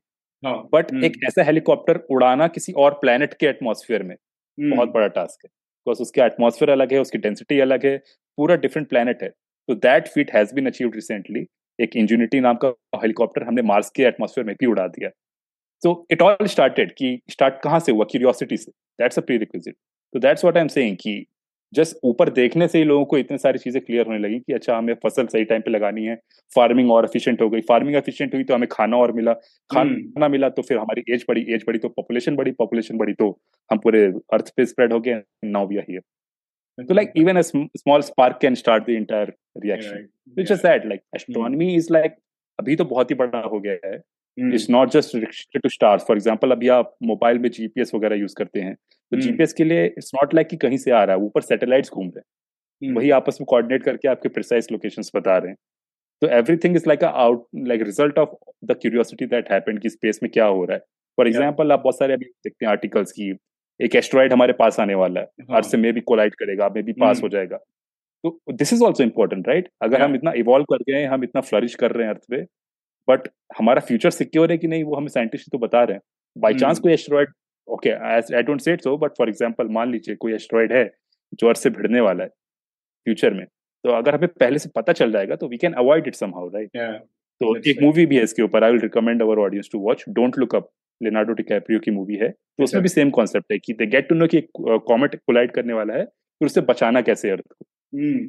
[0.42, 4.14] बट हाँ, एक ऐसा हेलीकॉप्टर उड़ाना किसी और प्लेनेट के एटमोसफियर में।
[4.60, 7.96] बहुत बड़ा टास्क है। बिकॉज़ उसके एटमोसफियर अलग है उसकी डेंसिटी अलग है
[8.38, 11.46] पूरा डिफरेंट प्लानट है। तो that feat has been achieve recently
[11.78, 12.68] एक इंजूनिटी नाम का
[13.02, 15.10] हेलीकॉप्टर हमने मार्स के एटमोसफेयर में भी उड़ा दिया।
[15.82, 18.04] सो इट ऑल स्टार्टेड कि स्टार्ट कहाँ से हुआ?
[18.04, 19.74] क्यूरियोसिटी से। दैट्स अ प्री रिक्विजिट
[20.14, 21.14] तो that's what I am saying कि
[21.74, 24.76] जस्ट ऊपर देखने से ही लोगों को इतनी सारी चीज़ें क्लियर होने लगी कि अच्छा
[24.76, 26.16] हमें फ़सल सही टाइम पे लगानी है
[26.54, 30.30] फ़ार्मिंग और एफिशिएंट हो गई। फ़ार्मिंग एफिशिएंट हुई तो हमें खाना और मिला। खाना हम्म।
[30.32, 33.30] मिला तो फिर हमारी एज बढ़ी। एज बढ़ी तो पॉपुलेशन बढ़ी। पॉपुलेशन बढ़ी तो
[33.70, 36.02] हम पूरे अर्थ पे स्प्रेड हो गए नाउ वी आर हियर
[36.78, 36.94] तो
[37.78, 39.32] small spark can start the entire
[39.64, 39.96] reaction.
[39.96, 40.56] Yeah, which yeah.
[40.56, 41.80] is that like astronomy mm.
[41.80, 42.14] is like
[42.58, 43.94] अभी तो बहुत ही बड़ा हो गया है।
[44.38, 48.34] It's not just restricted to stars for example अभी आप मोबाइल में जीपीएस वगैरह यूज़
[48.38, 48.76] करते हैं
[49.12, 51.90] तो जीपीएस के लिए इट्स नॉट लाइक कि कहीं से आ रहा है ऊपर सैटेलाइट्स
[51.90, 55.56] घूम रहे हैं। वही आपस में कोऑर्डिनेट करके आपके प्रिसाइज लोकेशंस बता रहे हैं।
[56.22, 60.30] तो everything is like out like result of the curiosity that happened कि स्पेस में
[60.32, 60.82] क्या हो रहा है।
[61.18, 63.30] फॉर एग्ज़ाम्पल आप बहुत सारे अभी देखते हैं आर्टिकल्स की
[63.80, 66.92] एक एस्ट्रॉइड हमारे पास आने वाला है। अर्थ से मे भी कोलाइड करेगा मे भी
[67.00, 67.56] पास हो जाएगा।
[68.24, 71.40] तो this is also important right अगर हम इतना इवॉल्व कर गए हैं हम इतना
[71.40, 72.42] फ्लरिश कर रहे हैं अर्थ पे
[73.08, 76.02] बट हमारा फ्यूचर सिक्योर है कि नहीं वो हमें साइंटिस्ट तो बता रहे हैं।
[76.36, 76.82] By chance hmm.
[76.82, 77.28] कोई एस्ट्रॉइड
[77.70, 80.84] ओके आई डोंट से सो बट फॉर एग्ज़ाम्पल मान लीजिए कोई एस्ट्रॉइड है
[81.32, 82.30] जो अर्थ से भिड़ने वाला है
[83.06, 83.44] फ्यूचर में
[83.84, 86.76] तो अगर हमें पहले से पता चल जाएगा तो we can avoid it somehow right
[87.40, 90.38] तो एक मूवी भी है इसके ऊपर I will recommend our audience to watch don't
[90.38, 93.86] look up Leonardo DiCaprio की मूवी है तो उसमें भी सेम कॉन्सेप्ट है कि दे
[93.86, 97.64] गेट टू नो कि कॉमेट कोलाइड करने वाला है फिर उससे बचाना कैसे अर्थ को?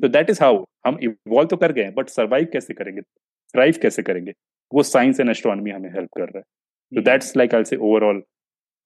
[0.01, 3.01] तो दैट इज़ हाउ हम इवॉल्व तो कर गए बट सर्वाइव कैसे करेंगे?
[3.01, 4.33] थ्राइव कैसे करेंगे?
[4.71, 6.43] वो साइंस एंड एस्ट्रोनॉमी हमें हेल्प कर रहा है।
[6.91, 8.21] तो that's like I say overall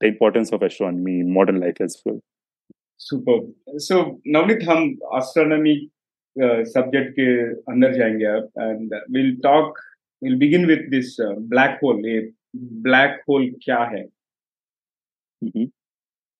[0.01, 2.19] the importance of astronomy modern life as well
[2.99, 5.75] super so Navneet हम एस्ट्रोनॉमी
[6.35, 7.29] सब्जेक्ट के
[7.71, 9.79] अंदर जाएँगे अब and will talk
[10.21, 12.19] will begin with this black hole ये
[12.83, 14.05] ब्लैक होल क्या है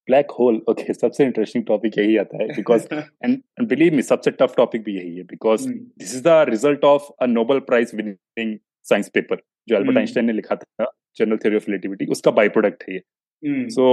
[0.07, 4.53] ब्लैक होल ओके सबसे interesting topic यही आता है बिकॉज़ एंड बिलीव मी सबसे टफ
[4.57, 9.09] टॉपिक भी यही है because this is the result of a Nobel prize winning science
[9.09, 12.95] paper जो एल्बर्ट आइंस्टाइन ने लिखा था जनरल थ्योरी ऑफ़ रिलेटिविटी उसका बाई प्रोडक्ट है
[12.95, 13.01] ये।
[13.43, 13.87] सो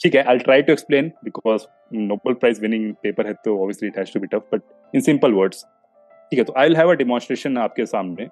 [0.00, 3.98] ठीक है I try to explain because Nobel prize winning paper है तो obviously it
[3.98, 4.62] has to be tough but
[4.94, 5.64] in simple words
[6.32, 8.26] ठीक है तो I will have a demonstration आपके सामने.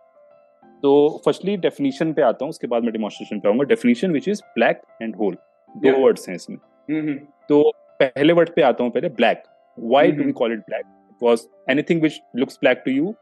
[0.82, 3.64] तो फर्स्टली डेफिनेशन पे आता हूँ उसके बाद मैं डेमोन्स्ट्रेशन पे आऊँगा.
[3.64, 5.36] Definition which is black and hole
[5.74, 6.56] दो वर्ड्स हैं इसमें.
[6.56, 7.16] Mm-hmm.
[7.48, 9.42] तो पहले वर्ड पे आता हूँ पहले black
[9.78, 13.14] why do we call it black because anything which looks black to you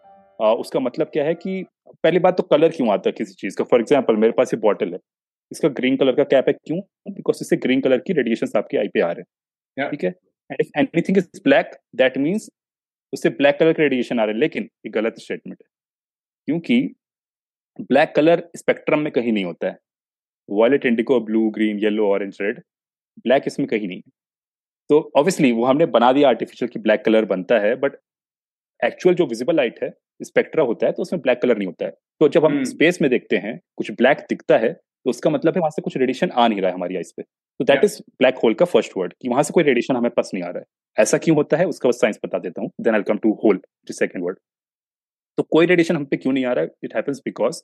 [0.61, 3.65] उसका मतलब क्या है कि पहली बात तो कलर क्यों आता है किसी चीज़ का?
[3.65, 4.99] फॉर एग्ज़ाम्पल मेरे पास ये बॉटल है.
[5.53, 6.81] इसका ग्रीन कलर का कैप है क्यों?
[7.09, 10.15] बिकॉज़ इससे ग्रीन कलर की रेडिएशन आपके आई पे आ रहे हैं। ठीक है?
[10.51, 12.51] And anything is black that means
[13.13, 15.69] उससे ब्लैक कलर के रेडिएशन आ रहे हैं लेकिन ये गलत स्टेटमेंट है।
[16.49, 16.81] क्योंकि
[17.81, 19.79] ब्लैक कलर स्पेक्ट्रम में कहीं नहीं होता है।
[20.49, 22.61] Violet indigo blue green yellow orange red
[23.19, 24.13] black इसमें कहीं नहीं है।
[24.91, 27.97] तो ऑब्वियसली वो हमने बना दिया आर्टिफिशियल की ब्लैक कलर बनता है बट
[28.81, 29.91] एक्चुअल जो विजिबल लाइट है
[30.23, 33.05] स्पेक्ट्रा होता है तो उसमें ब्लैक कलर नहीं होता है। तो जब हम स्पेस हम्म।
[33.05, 34.73] में देखते हैं कुछ ब्लैक दिखता है
[35.07, 37.23] तो उसका मतलब है वहाँ से कुछ रेडिएशन आ नहीं रहा है हमारी आइस पे।
[37.23, 40.31] तो दैट इज़ ब्लैक होल का फ़र्स्ट वर्ड कि वहाँ से कोई रेडिएशन हमें पास
[40.35, 40.65] नहीं आ रहा है।
[40.97, 41.65] ऐसा क्यों होता है?
[41.67, 44.39] उसका बस साइंस बता देता हूँ। Then I come to hole second word
[45.39, 46.71] तो कोई रेडिएशन हम पे क्यों नहीं आ रहा है?
[46.85, 47.63] It happens because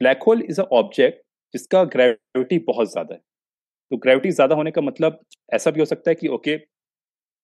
[0.00, 1.22] black hole is a object
[1.54, 3.20] जिसका ग्रेविटी बहुत ज़्यादा है।
[3.90, 5.20] तो ग्रेविटी ज़्यादा होने का मतलब
[5.52, 6.58] ऐसा भी हो सकता है कि ओके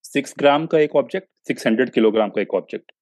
[0.05, 2.92] सिक्स ग्राम का एक ऑब्जेक्ट सिक्स हंड्रेड किलोग्राम का एक ऑब्जेक्ट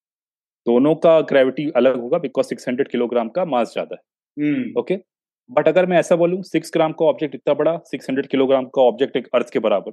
[0.66, 5.02] दोनों का ग्रेविटी अलग होगा बिकॉज़ सिक्स हंड्रेड किलोग्राम का मास ज़्यादा है। Okay hmm.
[5.50, 8.82] बट अगर मैं ऐसा बोलूँ सिक्स ग्राम का ऑब्जेक्ट इतना बड़ा सिक्स हंड्रेड किलोग्राम का
[8.82, 9.92] ऑब्जेक्ट एक अर्थ के बराबर।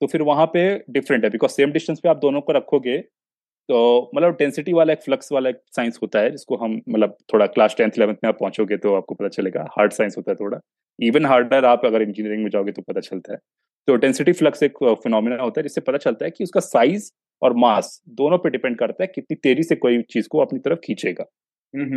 [0.00, 2.98] तो फिर वहाँ पे डिफरेंट है बिकॉज़ सेम डिस्टेंस पे आप दोनों को रखोगे
[3.68, 7.46] तो मतलब डेंसिटी वाला एक फ्लक्स वाला एक साइंस होता है जिसको हम मतलब थोड़ा
[7.48, 10.58] क्लास टेंथ इलेवंथ में आप पहुंचोगे तो आपको पता चलेगा हार्ड साइंस होता है थोड़ा।
[10.98, 13.38] इवन हार्डर आप अगर इंजीनियरिंग में जाओगे तो पता चलता है।
[13.88, 17.10] तो डेंसिटी फ्लक्स एक फिनोमिना होता है जिससे पता चलता है कि उसका साइज़
[17.42, 20.78] और मास दोनों पे डिपेंड करता है कितनी तेज़ी से कोई चीज़ को अपनी तरफ़
[20.84, 21.24] खींचेगा।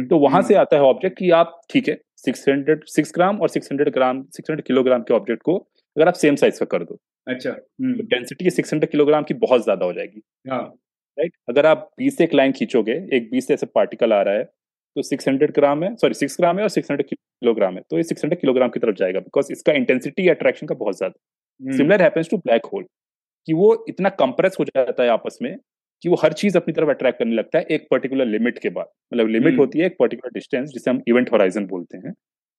[0.09, 3.49] तो वहाँ से आता है ऑब्जेक्ट कि आप ठीक है सिक्स हंड्रेड सिक्स ग्राम और
[3.49, 6.83] six hundred gram six hundred kilogram के ऑब्जेक्ट को अगर आप सेम साइज़ का कर
[6.83, 7.51] दो अच्छा
[7.81, 10.63] डेंसिटी सिक्स हंड्रेड किलोग्राम की बहुत ज़्यादा हो जाएगी। हाँ।
[11.17, 14.33] राइट अगर आप बीस से एक लाइन खींचोगे एक बीस से ऐसे पार्टिकल आ रहा
[14.33, 14.43] है
[14.95, 17.97] तो सिक्स हंड्रेड ग्राम है सॉरी सिक्स ग्राम है और सिक्स हंड्रेड किलोग्राम है तो
[17.97, 22.01] ये सिक्स हंड्रेड किलोग्राम की तरफ़ जाएगा बिकॉज़ इसका इंटेंसिटी अट्रैक्शन का बहुत ज़्यादा। Similar
[22.01, 22.83] happens to black hole
[23.47, 25.55] कि वो इतना कंप्रेस हो जाता है आपस में
[26.03, 28.87] कि वो हर चीज़ अपनी तरफ़ अट्रैक्ट करने लगता है एक पर्टिकुलर लिमिट के बाद।
[29.13, 32.11] मतलब लिमिट हम्म। होती है एक पर्टिकुलर डिस्टेंस जिसे हम इवेंट होराइजन बोलते हैं।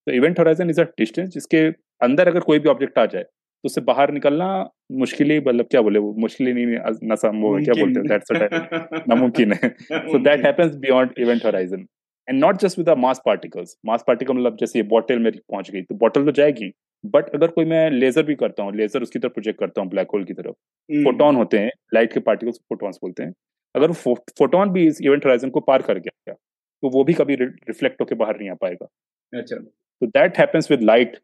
[0.07, 1.67] तो event horizon is a distance जिसके
[2.03, 4.49] अंदर अगर कोई भी ऑब्जेक्ट आ जाए तो उससे बाहर निकलना
[4.93, 6.13] मुश्किल ही मतलब क्या बोले वो?
[6.19, 8.09] मुश्किल ही नहीं न सम वो क्या बोलते हैं?
[8.09, 9.75] दैट्स नामुमकिन है।
[10.27, 11.87] That happens beyond event horizon.
[12.29, 13.71] And not just with the mass particles.
[13.89, 16.71] Mass particle मतलब जैसे ये बॉटल में पहुँच गई तो बॉटल तो जाएगी।
[17.05, 20.09] बट अगर कोई मैं लेजर भी करता हूँ लेजर उसकी तरफ़ प्रोजेक्ट करता हूँ ब्लैक
[20.15, 20.55] होल की तरफ़
[20.91, 23.33] हम्म। फोटोन होते हैं लाइट के पार्टिकल्स फोटॉन्स बोलते हैं।
[23.75, 23.93] अगर
[24.39, 28.15] फोटोन भी इस इवेंट होराइजन को पार कर गया तो वो भी कभी रिफ्लेक्ट होकर
[28.15, 28.89] बाहर नहीं आ पाएगा।
[29.33, 31.17] अच्छा। तो दैट हैपेंस विद लाइट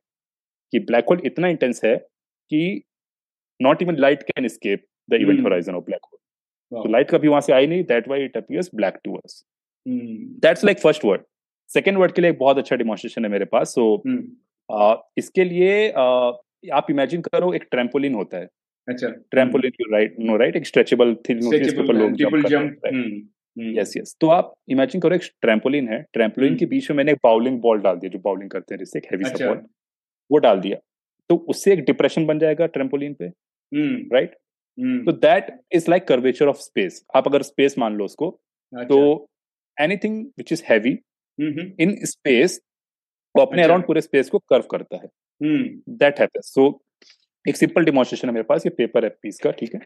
[0.73, 2.83] कि ब्लैक होल इतना इंटेंस है कि
[3.61, 5.43] not even light can escape the event.
[5.43, 8.71] Horizon of black hole तो लाइट कभी वहाँ से आई नहीं that why it appears
[8.75, 9.45] black to us
[9.87, 11.23] hmm, that's like first word
[11.71, 13.85] second word के लिए एक बहुत अच्छा डिमॉन्स्ट्रेशन है मेरे पास सो
[14.71, 18.49] हम्म, इसके लिए आप इमेजिन करो एक ट्रेम्पोलिन होता है।
[18.89, 22.17] अच्छा। Trampoline you right know right एक स्ट्रेचेबल थिंग होती है इसके ऊपर लोग
[22.49, 26.91] जंप हैं यस यस तो आप इमेजिन करो एक ट्रैम्पोलिन है ट्रैम्पोलिन हम्म। के बीच
[26.91, 29.47] में मैंने एक बाउलिंग बॉल डाल दिया जो बाउलिंग करते हैं जिससे एक हैवी अच्छा।
[29.47, 29.61] बॉल
[30.31, 30.79] वो डाल दिया।
[31.31, 34.35] तो उससे एक डिप्रेशन बन जाएगा ट्रेम्पोलिन पे हम्म, राइट
[35.07, 38.31] तो that is like curvature of space आप अगर स्पेस मान लो उसको।
[38.73, 38.99] तो
[39.79, 40.93] anything which is heavy
[41.39, 42.61] hmm, in space
[43.35, 45.07] वो अपने अच्छा। अराउंड पूरे स्पेस को कर्व करता है।
[45.41, 46.67] हम्म, दैट हैपेंस सो
[47.45, 49.81] एक सिंपल डिमॉन्स्ट्रेशन है मेरे पास ये पेपर है पीस का ठीक है?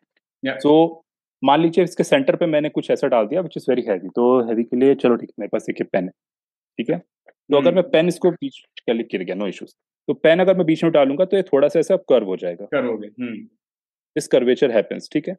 [0.58, 1.04] सो
[1.42, 4.24] मान लीजिए इसके सेंटर पे मैंने कुछ ऐसा डाल दिया विच इज़ वेरी हैवी तो
[4.48, 6.10] हैवी के लिए चलो ठीक है मेरे पास एक पेन है
[6.78, 6.98] ठीक है?
[6.98, 9.74] तो अगर हम्म। मैं पेन इसको बीच के लिए गिर गया नो इश्यूज़
[10.08, 12.64] तो पेन अगर मैं बीच में डालूँगा तो ये थोड़ा सा ऐसा कर्व हो जाएगा।
[12.72, 13.34] करोगे हम्म,
[14.16, 15.34] दिस कर्वेचर हैपेंस ठीक है?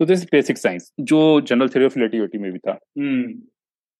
[0.00, 3.32] तो दिस बेसिक साइंस जो जनरल थ्योरी ऑफ़ रिलेटिविटी में भी था। हम्म,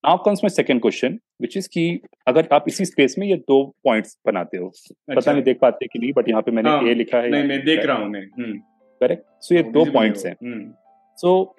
[0.05, 1.83] now comes my second question which is कि
[2.27, 5.87] अगर आप इसी स्पेस में ये दो पॉइंट्स बनाते हो अच्छा। पता। नहीं देख पाते
[5.87, 8.09] कि नहीं बट यहाँ पे मैंने हाँ, ए लिखा है नहीं मैं देख रहा हूँ
[8.09, 8.59] मैं हम्म,
[9.01, 10.73] करेक्ट सो ये दो पॉइंट्स हैं। हम्म,
[11.19, 11.55] सो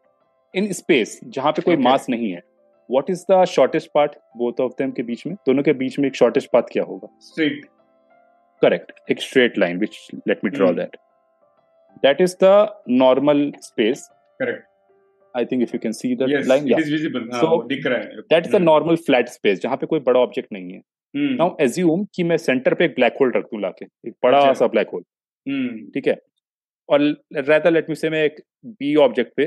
[0.53, 2.41] इन स्पेस जहाँ पे कोई मास नहीं है
[2.89, 5.35] what is the shortest path both of them के बीच में?
[5.35, 7.07] दोनों के बीच में एक शॉर्टेस्ट पाथ क्या होगा?
[7.27, 7.65] Straight
[8.61, 10.71] करेक्ट एक straight line which let me draw.
[10.73, 10.97] That
[12.03, 14.68] that is the normal space correct
[15.35, 17.27] I think if you can see that yes line it is visible.
[17.41, 20.19] So, दिख रहा है। That is the hmm, normal flat space जहाँ पे कोई बड़ा
[20.19, 23.61] object नहीं है। हम्म, now assume कि मैं सेंटर पे एक ब्लैक होल रख दूँ
[23.61, 25.03] लाके एक बड़ा अच्छा। सा ब्लैक होल
[25.47, 26.17] हम्म, ठीक है?
[26.89, 27.01] और
[27.35, 29.45] रहता लेट मी से मैं एक बी ऑब्जेक्ट पे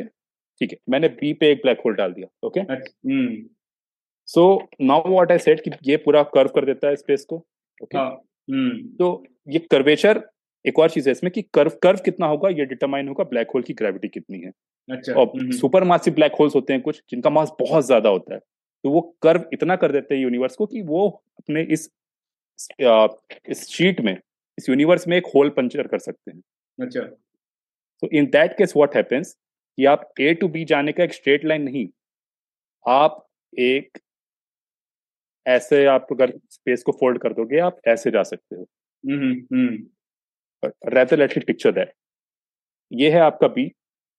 [0.61, 2.61] ठीक है मैंने बी पे एक ब्लैक होल डाल दिया okay
[4.29, 4.43] so
[4.81, 7.37] now what I said कि ये पूरा कर्व कर देता है स्पेस को
[7.83, 8.11] ओके हाँ,
[8.51, 10.23] हम्म, तो ये कर्वेचर
[10.65, 12.49] एक और चीज़ है इसमें कि कर्व कर्व कितना होगा?
[12.49, 14.51] ये डिटरमाइन होगा ब्लैक होल की ग्रेविटी कितनी है।
[14.89, 18.35] अच्छा और hmm, supermassive black holes होते हैं कुछ जिनका मास बहुत ज़्यादा होता
[18.35, 18.41] है।
[18.85, 21.91] तो वो कर्व इतना कर देते हैं यूनिवर्स को कि वो अपने इस
[23.49, 24.17] इस शीट में
[24.59, 26.43] इस यूनिवर्स में एक होल पंचर कर सकते हैं।
[26.79, 27.01] अच्छा।
[28.03, 29.37] तो in that case what happens
[29.79, 31.89] कि आप ए टू बी जाने का एक स्ट्रेट लाइन नहीं
[32.87, 33.27] आप
[33.59, 33.99] एक
[35.47, 38.63] ऐसे आप अगर स्पेस को फोल्ड कर दोगे आप ऐसे जा सकते हो।
[39.05, 39.77] Hmm, hmm,
[40.89, 41.93] rather let picture that
[42.93, 43.73] ये है आपका बी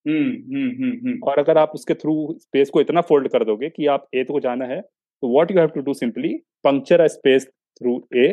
[0.06, 3.86] हम्म, हम्म, हम्म, और अगर आप उसके थ्रू स्पेस को इतना फोल्ड कर दोगे कि
[3.86, 7.46] आप ए को जाना है तो what you have to do simply puncture a space
[7.80, 8.26] through A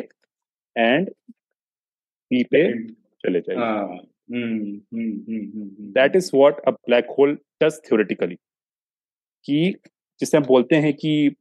[0.76, 1.10] and
[2.30, 2.62] B पे
[3.24, 7.80] चले जाइए। हाँ, hmm, hmm, hmm, hmm, hmm, that is what a black hole does
[7.88, 8.34] theoretically
[9.46, 9.74] कि
[10.20, 11.34] जिसे हम बोलते हैं कि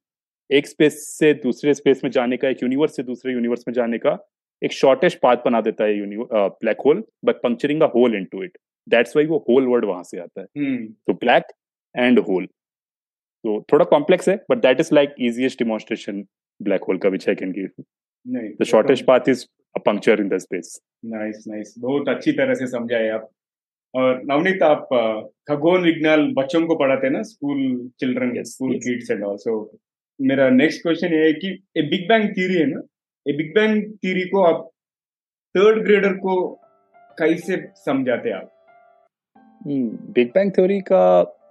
[0.50, 3.98] एक स्पेस से दूसरे स्पेस में जाने का एक यूनिवर्स से दूसरे यूनिवर्स में जाने
[3.98, 4.18] का
[4.62, 9.16] एक शॉर्टेस्ट पाथ बना देता है black hole but puncturing a hole into it that's
[9.16, 11.44] why वो होल वर्ड वहाँ से आता है। तो ब्लैक
[11.96, 16.24] एंड होल तो थोड़ा कॉम्प्लेक्स है but that is like easiest demonstration
[16.60, 17.84] black hole का विच आई कैन गिव
[18.26, 20.80] नहीं the shortest path is a puncture in the space
[21.14, 23.30] nice nice बहुत अच्छी तरह से समझाए आप।
[23.94, 24.88] और नवनीत आप
[25.48, 27.22] खगोल विज्ञान बच्चों को पढ़ाते हैं ना?
[27.24, 29.56] School children school kids and also
[30.20, 32.82] मेरा नेक्स्ट क्वेश्चन ये है कि ए बिग बैंग थ्योरी है ना?
[33.26, 34.70] ए बिग बैंग थ्योरी को आप
[35.56, 36.36] थर्ड ग्रेडर को
[37.18, 38.52] कैसे समझाते हैं आप?
[39.68, 41.02] बिग बैंग थ्योरी का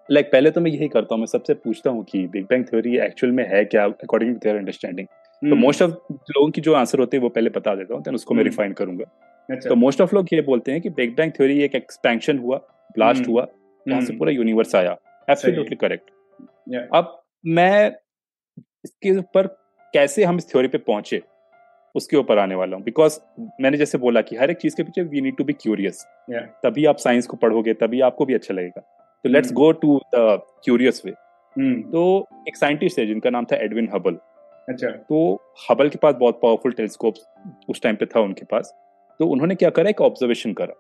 [0.09, 2.64] लाइक like, पहले तो मैं यही करता हूँ मैं सबसे पूछता हूँ कि बिग बैंग
[2.64, 6.61] थ्योरी एक्चुअल में है क्या अकॉर्डिंग टू देयर अंडरस्टैंडिंग तो हम्म, मोस्ट ऑफ़ लोगों की
[6.61, 9.05] जो आंसर होते हैं वो पहले बता देता हूँ देन उसको मैं हम्म। रिफाइन करूँगा।
[9.49, 12.57] अच्छा। तो मोस्ट ऑफ़ लोग ये बोलते हैं कि बिग बैंग थ्योरी एक एक्सपेंशन हुआ
[12.94, 13.46] ब्लास्ट हम्म, हुआ
[13.87, 14.96] जहाँ से हम्म, पूरा यूनिवर्स आया।
[15.29, 16.11] एब्सोल्युटली करेक्ट
[16.94, 17.90] अब मैं
[18.85, 19.46] इसके ऊपर
[19.94, 21.23] कैसे हम इस थ्योरी पे पहुँचे?
[21.94, 23.18] उसके ऊपर आने वाला हूँ। बिकॉज़
[23.61, 26.05] मैंने जैसे बोला कि हर एक चीज़ के पीछे we need to be curious
[26.64, 29.53] तभी आप साइंस को पढ़ोगे तभी आपको भी अच्छा लगेगा। तो let's.
[29.53, 31.12] Go to the curious way
[31.90, 34.18] तो एक साइंटिस्ट है जिनका नाम था एडविन हबल
[34.68, 35.35] अच्छा। तो
[35.70, 37.14] हबल के पास बहुत पावरफुल टेलीस्कोप
[37.68, 38.72] उस टाइम पे था उनके पास।
[39.20, 39.90] तो उन्होंने क्या करा?
[39.90, 40.74] एक ऑब्जर्वेशन करा।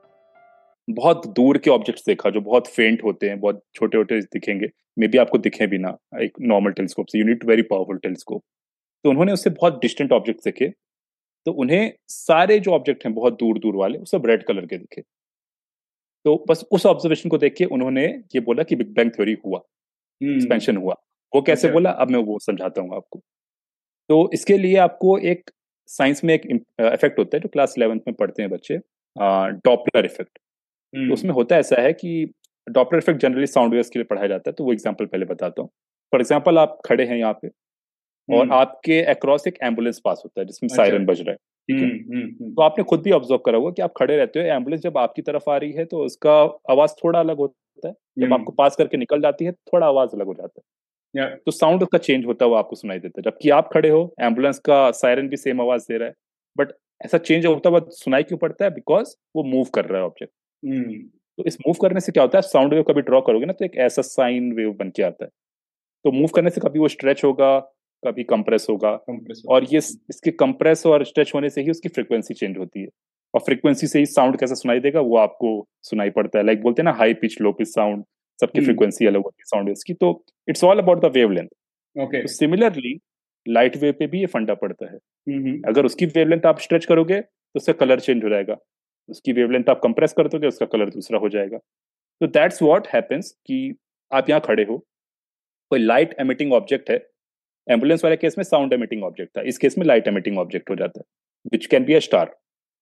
[0.88, 4.68] बहुत दूर के ऑब्जेक्ट्स देखा जो बहुत फेंट होते हैं बहुत छोटे छोटे दिखेंगे।
[4.98, 8.42] मे बी आपको दिखे भी ना एक नॉर्मल टेलीस्कोप से। You need very powerful telescope
[9.04, 10.72] तो उन्होंने उससे बहुत डिस्टेंट ऑब्जेक्ट देखे।
[11.46, 14.78] तो उन्हें सारे जो ऑब्जेक्ट हैं बहुत दूर दूर वाले वो सब रेड कलर के
[14.78, 15.02] दिखे।
[16.24, 19.60] तो बस उस ऑब्जर्वेशन को देख के उन्होंने ये बोला कि बिग बैंग थ्योरी हुआ
[20.20, 20.94] एक्सपेंशन हुआ।
[21.32, 21.90] वो कैसे अच्छा। बोला?
[21.92, 23.20] अब मैं वो समझाता हूँ आपको।
[24.10, 25.50] तो इसके लिए आपको एक
[25.88, 28.76] साइंस में एक इफ़ेक्ट होता है जो क्लास इलेवेंथ में पढ़ते हैं बच्चे
[29.64, 30.38] डॉपलर इफ़ेक्ट
[30.94, 32.10] तो उसमें होता ऐसा है कि
[32.66, 35.62] Doppler effect generally sound waves के लिए पढ़ाया जाता है तो वो एग्जांपल पहले बताता
[35.62, 35.68] हूँ।
[36.12, 37.48] फॉर एग्जांपल आप खड़े हैं यहाँ पे
[38.28, 41.82] और आपके अक्रॉस एक एंबुलेंस पास होता है जिसमें अच्छा। सायरन बज रहा है ठीक
[41.82, 41.88] है?
[42.50, 45.22] तो आपने खुद भी ऑब्ज़र्व करा होगा कि आप खड़े रहते हो एंबुलेंस जब आपकी
[45.22, 46.32] तरफ़ आ रही है तो उसका
[46.70, 50.26] आवाज़ थोड़ा अलग होता है। जब आपको पास करके निकल जाती है थोड़ा आवाज़ अलग
[50.26, 50.64] हो जाता है।
[51.46, 54.02] तो साउंड उसका चेंज होता है वो आपको सुनाई देता है। जबकि आप खड़े हो
[54.22, 56.14] एंबुलेंस का सायरन भी सेम आवाज़ दे रहा है।
[56.56, 58.70] बट ऐसा चेंज होता हुआ सुनाई क्यों पड़ता है?
[58.72, 60.32] बिकॉज़ वो मूव कर रहा है ऑब्जेक्ट
[61.38, 62.42] तो इस मूव करने से क्या होता है?
[62.42, 65.30] साउंड वेव कभी ड्रॉ करोगे ना तो एक ऐसा साइन वेव बन के आता है।
[66.04, 67.58] तो मूव करने से कभी वो स्ट्रेच होगा
[68.02, 72.34] कभी कंप्रेस होगा। Compress और ये इसके कंप्रेस और स्ट्रेच होने से ही उसकी फ्रिक्वेंसी
[72.34, 72.88] चेंज होती है।
[73.34, 75.50] और फ्रिक्वेंसी से ही साउंड कैसा सुनाई देगा वो आपको
[75.82, 78.04] सुनाई पड़ता है। लाइक like बोलते हैं ना high pitch low pitch sound
[78.38, 82.98] सबकी फ्रिक्वेंसी अलग होती है साउंड इसकी। तो it's all about the wavelength similarly
[83.46, 84.96] light wave पे भी ये फंडा पड़ता है।
[85.68, 88.56] अगर उसकी वेवलेंथ आप स्ट्रेच करोगे तो उसका कलर चेंज हो जाएगा।
[89.08, 93.30] उसकी वेवलेंथ आप कंप्रेस कर दोगे उसका कलर दूसरा हो जाएगा। तो दैट्स वॉट हैपेंस
[93.46, 93.74] कि
[94.10, 94.76] आप यहाँ खड़े हो।
[95.70, 96.98] कोई लाइट एमिटिंग ऑब्जेक्ट है
[97.66, 100.76] एंबुलेंस वाले केस में साउंड एमिटिंग ऑब्जेक्ट था। इस केस में लाइट एमिटिंग ऑब्जेक्ट हो
[100.76, 101.04] जाता है
[101.52, 102.34] which can be a star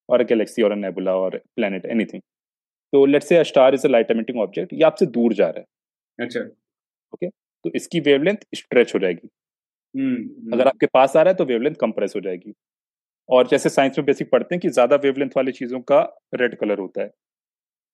[0.09, 2.23] और अ गैलेक्सी और अ नेबुला और प्लेनेट एनीथिंग
[2.93, 5.59] तो let's say a star is a light emitting object ये आपसे दूर जा रहा
[5.59, 5.67] है।
[6.19, 6.41] अच्छा।
[7.13, 9.29] ओके तो इसकी वेवलेंथ स्ट्रेच हो जाएगी।
[9.95, 10.53] hmm.
[10.55, 12.53] अगर आपके पास आ रहा है तो वेवलेंथ कंप्रेस हो जाएगी।
[13.29, 16.01] और जैसे साइंस में बेसिक पढ़ते हैं कि ज़्यादा वेवलेंथ वाली चीज़ों का
[16.35, 17.11] रेड कलर होता है।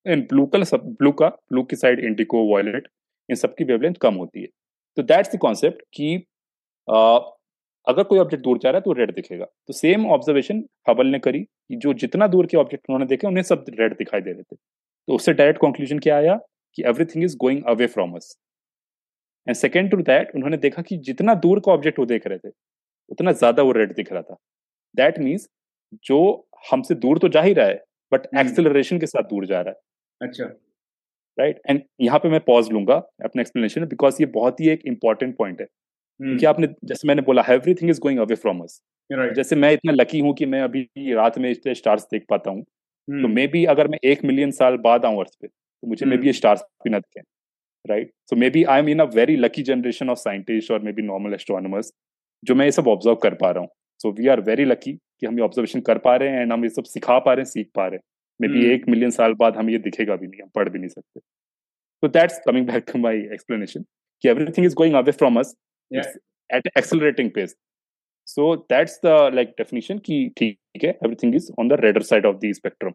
[0.07, 2.89] इन ब्लू कलर सब ब्लू का ब्लू की साइड इंडिको वायलेट
[3.29, 4.49] इन सब की वेवलेंथ कम होती है।
[4.97, 6.17] तो दैट्स द कॉन्सेप्ट कि
[6.89, 11.19] अगर कोई ऑब्जेक्ट दूर जा रहा है तो रेड दिखेगा। तो सेम ऑब्जर्वेशन हबल ने
[11.19, 14.43] करी कि जो जितना दूर के ऑब्जेक्ट उन्होंने देखे उन्हें सब रेड दिखाई दे रहे
[14.43, 16.35] थे। तो उससे डायरेक्ट कंक्लूजन क्या आया
[16.77, 18.37] कि everything is going away from us
[19.47, 22.53] and second to that उन्होंने देखा कि जितना दूर का ऑब्जेक्ट वो देख रहे थे
[23.11, 24.37] उतना ज़्यादा वो रेड दिख रहा था।
[24.95, 25.49] दैट मीन्स
[26.05, 26.21] जो
[26.71, 30.29] हमसे दूर तो जा ही रहा है बट एक्सेलरेशन के साथ दूर जा रहा है।
[30.29, 30.45] अच्छा।
[31.39, 31.71] Right right?
[31.71, 32.95] एंड यहाँ पे मैं पॉज लूँगा
[33.25, 35.67] अपने एक्सप्लेनेशन में बिकॉज़ ये बहुत ही एक इंपॉर्टेंट पॉइंट है।
[36.21, 40.21] क्योंकि आपने जैसे मैंने बोला everything is going away from us जैसे मैं इतना लकी
[40.21, 42.63] हूँ कि मैं अभी रात में इतने स्टार्स देख पाता हूँ
[43.09, 46.17] तो मे बी अगर मैं एक मिलियन साल बाद आऊँ अर्थ पे तो मुझे मे
[46.17, 47.21] बी ये स्टार्स भी ना दिखे
[47.85, 51.03] right so maybe I am in a very lucky generation of scientist और मे बी
[51.03, 51.93] नॉर्मल एस्ट्रोनॉमर्स
[52.43, 53.69] जो मैं ये सब ऑब्ज़र्व कर पा रहा हूँ।
[54.01, 56.65] So we are very lucky कि हम ये ऑब्जर्वेशन कर पा रहे हैं एंड हम
[56.65, 58.03] ये सब सिखा पा रहे हैं सीख पा रहे हैं।
[58.41, 60.89] मे बी एक मिलियन साल बाद हम ये दिखेगा भी नहीं हम पढ़ भी नहीं
[60.89, 61.21] सकते।
[62.03, 63.85] तो that's coming back to my explanation
[64.25, 65.55] कि everything is going away from us
[66.51, 67.55] at accelerating pace.
[68.29, 72.41] So that's the like definition कि ठीक है everything is on the redder side of
[72.41, 72.95] the spectrum.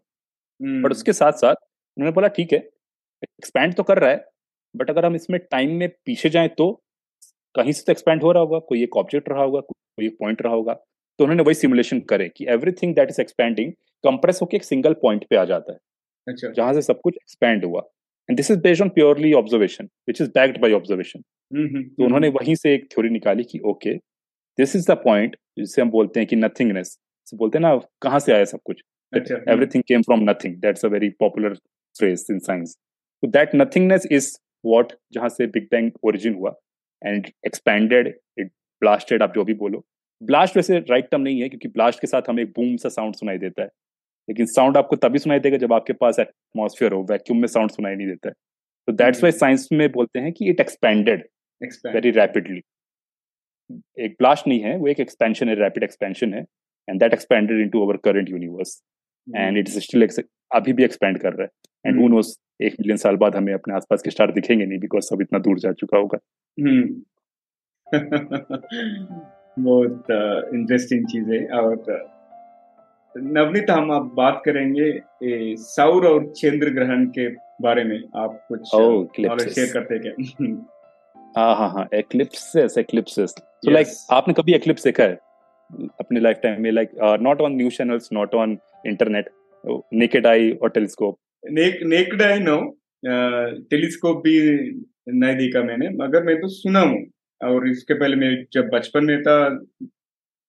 [0.60, 0.92] Hmm.
[0.92, 1.56] उसके साथ साथ
[1.98, 2.60] उन्होंने बोला ठीक है
[3.24, 4.26] एक्सपैंड तो कर रहा है
[4.76, 6.72] बट अगर हम इसमें टाइम में पीछे जाएँ तो
[7.56, 10.42] कहीं से तो एक्सपैंड हो रहा होगा कोई एक ऑब्जेक्ट रहा होगा कोई एक पॉइंट
[10.42, 13.72] रहा होगा। तो उन्होंने वही सिमुलेशन करे कि everything that is expanding
[14.04, 15.80] compress होकर एक सिंगल पॉइंट पे आ जाता है।
[16.28, 17.82] अच्छा। जहाँ से सब कुछ एक्सपैंड हुआ।
[18.30, 21.22] And this is based on purely observation which is backed by observation
[21.98, 23.94] तो उन्होंने वहीं से एक थ्योरी निकाली कि okay
[24.58, 26.98] this is the point जिसे हम बोलते हैं कि नथिंगनेस
[27.36, 28.82] बोलते हैं ना कहाँ से आया सब कुछ?
[29.14, 31.54] Everything came from nothing that's a very popular
[31.96, 32.76] phrase in science
[33.24, 36.54] तो दैट नथिंगनेस इज़ वॉट जहाँ से बिग बैंग ओरिजिन हुआ
[37.02, 38.08] एंड एक्सपैंडेड
[38.40, 39.84] इट ब्लास्टेड आप जो भी बोलो।
[40.22, 42.90] ब्लास्ट वैसे राइट right टर्म नहीं है क्योंकि ब्लास्ट के साथ हमें एक बूम सा
[42.90, 43.70] साउंड सुनाई देता है।
[44.30, 47.96] लेकिन साउंड आपको तभी सुनाई देगा जब आपके पास एटमोसफियर हो वैक्यूम में साउंड सुनाई
[47.96, 48.34] नहीं देता है।
[48.88, 51.28] तो दैट्स वाई साइंस में बोलते हैं कि इट एक्सपेंडेड
[51.64, 52.62] वेरी रैपिडली
[54.00, 56.42] एक ब्लास्ट नहीं है वो एक एक्सपेंशन है रैपिड एक्सपेंशन है
[56.90, 58.84] and that expanded into our current universe
[59.36, 60.08] and it is still
[60.56, 61.50] अभी भी एक्सपेंड कर रहा है।
[61.86, 65.04] एंड हु नोस एक मिलियन साल बाद हमें अपने आसपास के स्टार दिखेंगे नहीं बिकॉज़
[65.04, 66.18] सब इतना दूर जा चुका होगा।
[66.60, 66.88] hmm.
[69.60, 70.08] बहुत
[70.54, 72.19] इंटरेस्टिंग चीज़ है और
[73.16, 74.92] नवनीत हम आप बात करेंगे
[75.58, 77.28] सौर और चंद्र ग्रहण के
[77.62, 80.14] बारे में। आप कुछ शेयर करते हैं क्या?
[81.38, 85.20] हाँ हाँ हाँ एक्लिप्सेस एक्लिप्सेस तो लाइक आपने कभी एक्लिप्स देखा है?
[86.00, 86.92] अपने लाइफ टाइम में like
[87.22, 89.30] not on news channels not on internet
[89.94, 92.58] naked eye और telescope naked eye no
[93.72, 94.40] telescope भी
[95.10, 97.06] नहीं देखा मैंने मगर मैं तो सुना हूँ।
[97.42, 99.38] और इसके पहले मैं जब बचपन में था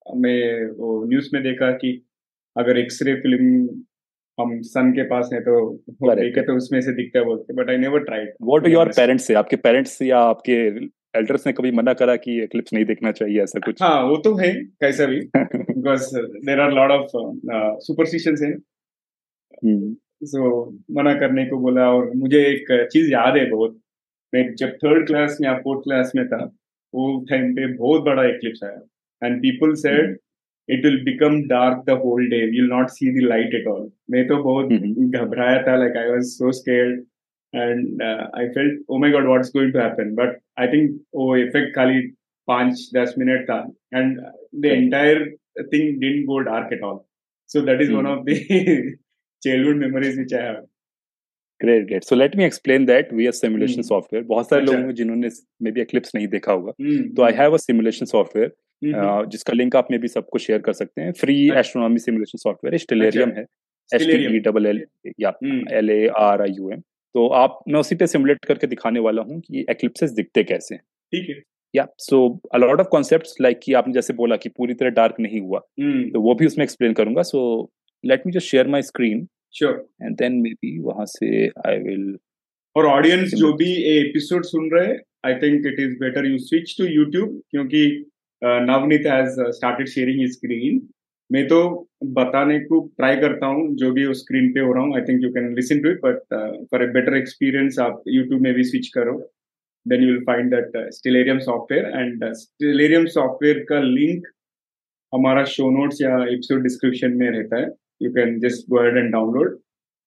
[0.07, 1.91] मैं वो न्यूज़ में देखा कि
[2.57, 3.69] अगर एक्सरे फ़िल्म
[4.39, 5.57] हम सन के पास है तो
[6.03, 9.27] देखे तो उसमें से दिखता है बोलते but I never tried what do your parents
[9.27, 10.57] से आपके पेरेंट्स या आपके
[11.19, 13.83] एल्डर्स ने कभी मना करा कि एक्लिप्स नहीं देखना चाहिए ऐसा कुछ?
[13.83, 17.07] हाँ वो तो है कैसा भी because there are lot of
[17.87, 18.53] superstitions है।
[20.23, 20.49] सो
[20.91, 23.79] मना करने को बोला और मुझे एक चीज़ याद है बहुत
[24.33, 26.45] मैं जब थर्ड क्लास में या फोर्थ क्लास में था
[26.95, 30.19] वो टाइम पे बहुत बड़ा एक्लिप्स आया। And people said
[30.75, 34.27] it will become dark the whole day will not see the light at all मैं
[34.29, 34.73] तो बहुत
[35.21, 37.01] घबराया था like I was so scared
[37.53, 41.75] and I felt oh my god what's going to happen but I think वो effect
[41.77, 42.01] खाली
[42.49, 43.61] पाँच दस minute था.
[43.95, 44.19] And
[44.55, 45.25] the entire
[45.73, 46.99] thing didn't go dark at all
[47.51, 48.35] so that is one of the
[49.43, 50.67] childhood memories which I have
[51.61, 54.95] great great so let me explain that we are simulation software बहुत सारे लोग हैं
[54.95, 55.29] जिन्होंने
[55.63, 56.73] may be eclipse नहीं देखा होगा।
[57.17, 58.53] तो I have a simulation software
[58.85, 63.33] जिसका लिंक आप में भी सबको शेयर कर सकते हैं। Free astronomy simulation software Stellarium
[63.37, 63.45] है
[63.91, 64.85] एस टी डबल एल
[65.21, 65.33] या
[65.73, 66.81] L A R I U M
[67.15, 70.83] तो आप मैं उसी पे सिमुलेट करके दिखाने वाला हूँ कि एक्लिप्सेस दिखते कैसे हैं।
[71.13, 71.43] ठीक है।
[71.75, 72.19] Yeah so
[72.55, 75.59] a lot of concepts like कि आपने जैसे बोला कि पूरी तरह डार्क नहीं हुआ
[75.59, 76.13] hmm.
[76.13, 77.71] तो वो भी उसमें एक्सप्लेन करूँगा। So
[78.05, 82.17] let me just share my screen sure and then maybe वहाँ से आई विल
[82.77, 86.77] और ऑडियंस जो भी एपिसोड सुन रहे हैं I think it is better you switch
[86.79, 87.87] to YouTube क्योंकि
[88.43, 90.81] Navneet has started sharing screen
[91.31, 91.61] मैं तो
[92.15, 95.31] बताने को ट्राई करता हूँ जो भी स्क्रीन पे हो रहा हूँ I think you
[95.33, 96.35] can listen to it but
[96.71, 99.17] for a better experience आप यूट्यूब में भी स्विच करो
[99.87, 104.27] then you will find that Stellarium software and Stellarium software का लिंक
[105.13, 107.71] हमारा शो नोट्स या एपिसोड डिस्क्रिप्शन में रहता है
[108.03, 109.59] you can just ahead and download.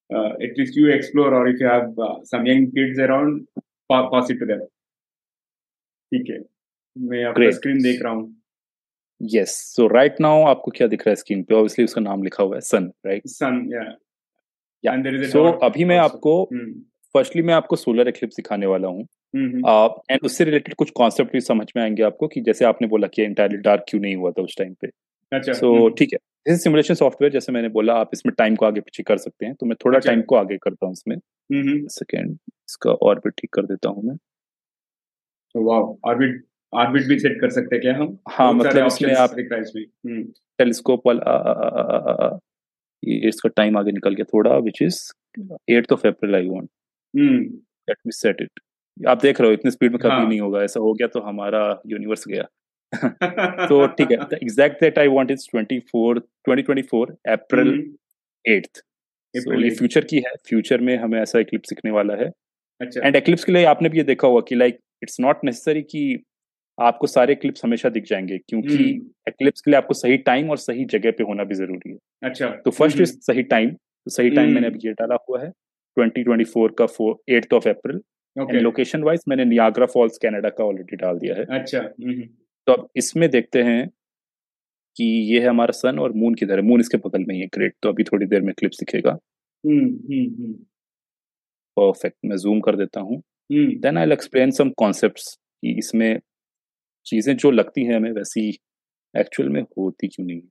[0.10, 3.48] Uh, at least you explore, or if you have uh, some young kids around,
[3.90, 4.60] pass to them.
[6.12, 6.53] ठीक है
[6.98, 8.36] मैं आपका स्क्रीन देख रहा हूँ।
[9.22, 11.56] यस सो राइट नाउ आपको क्या दिख रहा है स्क्रीन पे?
[11.56, 13.70] ऑब्वियसली उसका नाम लिखा हुआ है सन राइट सन
[14.86, 16.44] या सो अभी मैं आपको
[17.16, 17.48] फर्स्टली hmm.
[17.48, 20.18] मैं आपको सोलर एक्लिप्स दिखाने वाला हूँ। And hmm, hmm.
[20.18, 23.22] uh, उससे रिलेटेड कुछ कॉन्सेप्ट भी समझ में आएँगे आपको कि जैसे आपने बोला कि
[23.22, 24.88] एंटायरली डार्क क्यों नहीं हुआ था उस टाइम पे।
[25.32, 28.82] अच्छा सो ठीक है। दिस सिमुलेशन सॉफ्टवेयर जैसे मैंने बोला आप इसमें टाइम को आगे
[28.82, 31.18] पीछे कर सकते हैं। तो मैं थोड़ा टाइम को आगे करता हूँ इसमें।
[31.90, 34.16] सेकेंड इसका ऑर्बिट ठीक कर देता हूँ मैं।
[36.06, 38.18] ऑर्बिट ऑर्बिट भी सेट कर सकते हैं क्या हम?
[38.30, 39.36] हाँ मतलब इसमें आप
[40.60, 42.40] टेलीस्कोप वाला
[43.04, 45.00] इसका टाइम आगे निकल गया थोड़ा which is
[45.70, 46.70] eight of April I want
[47.14, 48.60] let me set it
[48.98, 50.28] आप देख रहे हो इतनी स्पीड में कभी हाँ.
[50.28, 52.44] नहीं होगा ऐसा हो गया तो हमारा यूनिवर्स गया।
[53.68, 57.72] तो ठीक है exact date I want is 24 2024 April
[58.46, 58.82] 8th
[59.34, 62.30] so ये फ्यूचर की है फ्यूचर में हमें ऐसा इक्लिप्स दिखने वाला है।
[62.82, 65.82] अच्छा। एंड एक्लिप्स के लिए आपने भी ये देखा होगा कि लाइक इट्स नॉट नेसेसरी
[65.82, 66.24] कि
[66.84, 68.76] आपको सारे क्लिप्स हमेशा दिख जाएँगे क्योंकि
[69.30, 72.50] एक्लिप्स के लिए आपको सही टाइम और सही जगह पे होना भी ज़रूरी है। अच्छा।
[72.66, 75.50] तो फ़र्स्ट इज़ सही टाइम तो सही टाइम मैंने अभी ये डाला हुआ है
[75.98, 78.02] 2024 का four eighth of April
[78.36, 81.80] and location wise मैंने नियाग्रा फॉल्स कनाडा का ऑलरेडी डाल दिया है। अच्छा।
[82.68, 83.88] तो अब इसमें देखते हैं
[84.98, 87.48] कि ये है हमारा सन और मून किधर है। मून इसके बगल में ही है
[87.54, 89.18] ग्रेट तो अभी थोड़ी देर में क्लिप्स दिखेगा।
[91.78, 96.20] परफेक्ट मैं जूम कर देता हूँ। Then I explain some concepts कि इसमें
[97.06, 98.50] चीज़ें जो लगती हैं हमें वैसी
[99.14, 100.42] एक्चुअल में होती क्यों नहीं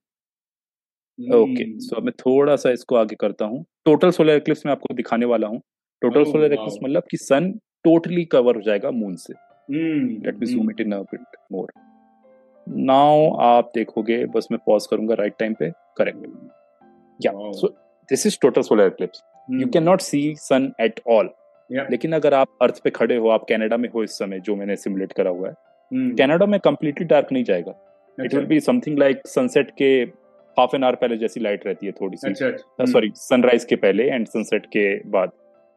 [1.19, 5.27] ओके सो मैं थोड़ा सा इसको आगे करता हूँ। टोटल सोलर एक्लिप्स में आपको दिखाने
[5.27, 5.61] वाला हूँ।
[6.03, 7.51] टोटल सोलर एक्लिप्स मतलब कि सन
[7.85, 9.35] टोटली कवर हो जाएगा मून से।
[9.73, 11.73] Let me zoom it in a bit more
[12.67, 16.27] now आप देखोगे बस मैं पॉज करूँगा राइट टाइम पे। Correct
[17.21, 17.69] yeah so
[18.09, 21.31] this is total solar eclipse you can not see sun at all
[21.71, 24.77] लेकिन अगर आप अर्थ पे खड़े हो आप कनाडा में हो इस समय जो मैंने
[24.77, 25.55] सिमुलेट करा हुआ है
[25.93, 27.75] कनाडा में कंप्लीटली डार्क नहीं जाएगा।
[28.19, 29.93] It will be something like sunset के
[30.57, 32.35] हाफ़ एन आवर पहले जैसी लाइट रहती है थोड़ी सी
[32.93, 35.31] सॉरी सनराइज के पहले एंड सनसेट के बाद।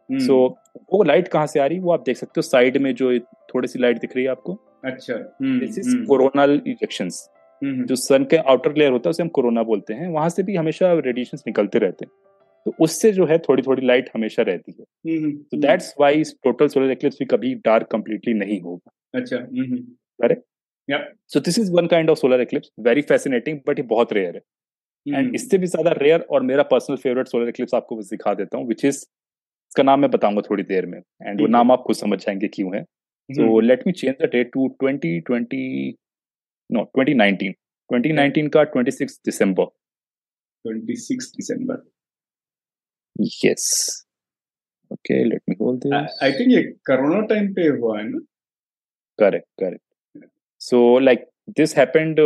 [0.09, 0.57] सो
[0.93, 1.83] वो लाइट कहाँ से आ रही है?
[1.83, 4.53] वो आप देख सकते हो साइड में जो थोड़ी सी लाइट दिख रही है आपको।
[4.85, 7.09] अच्छा। दिस इज़ कोरोनल इजेक्शन
[7.61, 10.55] जो सन के आउटर लेयर होता है उसे हम कोरोना बोलते हैं। वहाँ से भी
[10.55, 12.11] हमेशा रेडिएशन निकलते रहते हैं।
[12.65, 16.91] तो उससे जो है थोड़ी थोड़ी लाइट हमेशा रहती है। तो that's why total solar
[16.91, 19.37] eclipse भी कभी डार्क कंप्लीटली नहीं होगा। अच्छा।
[20.19, 24.35] Correct so this is one kind of solar eclipse very fascinating but ये बहुत रेयर
[24.35, 28.57] है एंड इससे भी ज़्यादा रेयर और मेरा पर्सनल फेवरेट सोलर एक्लिप्स आपको दिखा देता
[28.57, 31.95] हूँ विच इज़ इसका नाम मैं बताऊँगा थोड़ी देर में एंड वो नाम आप खुद
[31.95, 32.85] समझ जाएँगे क्यों है
[33.29, 35.95] So let me change the twenty to 2020,
[36.69, 37.53] no, 2019.
[37.89, 39.65] 2019 का 26 December.
[40.65, 41.77] 26 December.
[43.43, 44.05] Yes.
[44.91, 45.91] Okay, let me hold this.
[45.91, 48.19] I, I think ये कोरोना टाइम पे हुआ है ना?
[49.19, 49.84] Correct, correct.
[50.65, 52.19] So like this happened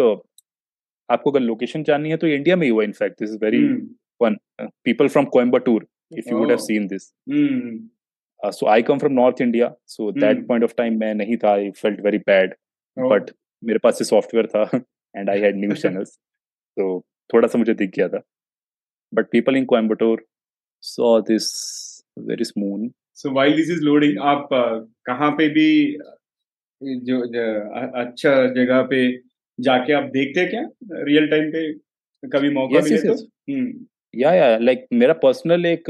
[1.10, 3.64] आपको अगर लोकेशन जाननी है तो इंडिया में ही हुआ in fact this is very
[4.22, 5.88] one people from Coimbatore
[6.18, 7.14] if you would have seen this
[8.60, 11.72] so I come from north India so that point of time मैं नहीं था I
[11.72, 12.56] felt very bad
[13.00, 13.32] but
[13.64, 14.70] मेरे पास ये software था
[15.16, 16.20] and I had news channels
[16.80, 18.22] तो थोड़ा सा मुझे दिख गया था।
[19.14, 20.26] But people in Coimbatore
[20.82, 21.46] so this
[22.20, 25.98] very smooth so while this is loading आप uh, कहाँ पे भी
[26.82, 29.18] जो, जो अच्छा जगह पे
[29.60, 30.62] जाके आप देखते हैं क्या?
[31.04, 31.72] रियल टाइम पे
[32.24, 33.14] कभी मौका Yes, मिले yes, तो?
[33.14, 33.24] yes.
[33.50, 35.84] हम्म। या या लाइक मेरा पर्सनल एक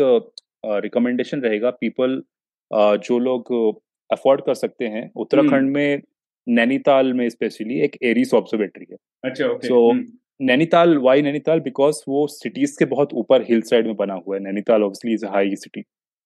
[0.65, 2.21] रिकमेंडेशन रहेगा पीपल
[2.73, 3.51] जो लोग
[4.09, 6.01] अफोर्ड कर सकते हैं। उत्तराखंड में
[6.47, 10.03] नैनीताल में स्पेशली एक एरिस ऑब्जर्वेटरी है। अच्छा okay So,
[10.41, 11.59] Nainital why Nainital?
[11.59, 15.25] Because वो सिटीज़ के बहुत ऊपर हिल साइड में बना हुआ है। Nainital obviously is
[15.25, 15.83] high city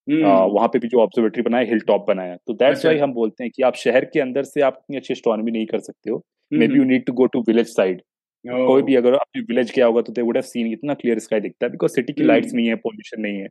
[0.08, 3.43] वहाँ पे भी जो ऑब्जर्वेटरी बनाया हिल टॉप बनाया। तो दैट्स अच्छा। वाई हम बोलते
[3.43, 6.24] हैं कि आप शहर के अंदर से आप इतनी अच्छी एस्ट्रोनॉमी नहीं कर सकते हो।
[6.68, 8.01] Maybe you need to go to village side
[8.45, 11.39] कोई भी अगर आपने विलेज गया होगा तो दे वुड हैव सीन इतना क्लियर स्काई
[11.39, 13.47] दिखता है बिकॉज़ सिटी की हम्म। लाइट्स नहीं है पोल्यूशन नहीं है।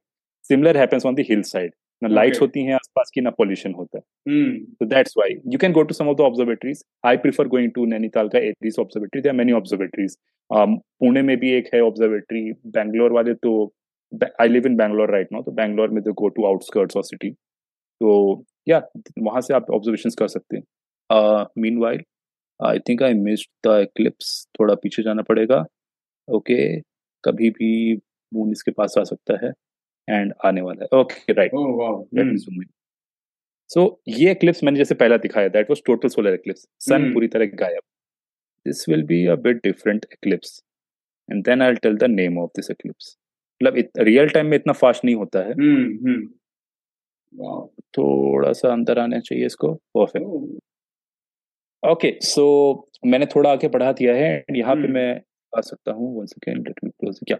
[0.48, 1.72] Similar happens on the hill side
[2.02, 2.40] ना लाइट्स.
[2.40, 4.02] होती हैं आसपास की ना पोल्यूशन होता है।
[4.80, 7.84] तो that's why you can go to some of the observatories i prefer going to
[7.90, 10.16] nainital ka aries observatory there are many observatories
[10.50, 12.42] um pune में भी एक है ऑब्जर्वेटरी
[12.76, 13.52] बैंगलोर वाले तो
[14.40, 17.30] I live in Bangalore right now तो बैंगलोर में they go to outskirts of city
[17.30, 18.78] तो या
[19.20, 20.64] वहाँ से आप ऑब्जर्वेशन कर सकते हैं।
[21.78, 22.02] Meanwhile
[22.60, 25.64] I think I miss the eclipse थोड़ा पीछे जाना पड़ेगा।
[26.28, 26.82] ओके okay,
[27.24, 27.94] कभी भी
[28.32, 29.52] मून इसके पास आ सकता है
[30.08, 31.50] एंड आने वाला है। ओके राइट
[33.70, 37.46] सो ये एक्लिप्स मैंने जैसे पहला दिखाया that was total solar eclipse sun पूरी तरह
[37.56, 37.82] गायब।
[38.66, 40.62] This will be a bit different eclipse
[41.28, 43.16] and then I tell the name of this eclipse
[43.62, 46.26] मतलब रियल टाइम में इतना फास्ट नहीं होता है। हम्म हम्म।
[47.98, 50.58] थोड़ा सा अंदर आना चाहिए इसको। परफेक्ट
[51.82, 52.44] ओके सो
[53.06, 54.94] मैंने थोड़ा आगे बढ़ा दिया है यहाँ पे Hmm.
[54.94, 55.20] मैं
[55.52, 57.36] आ सकता हूँ one second let me close क्या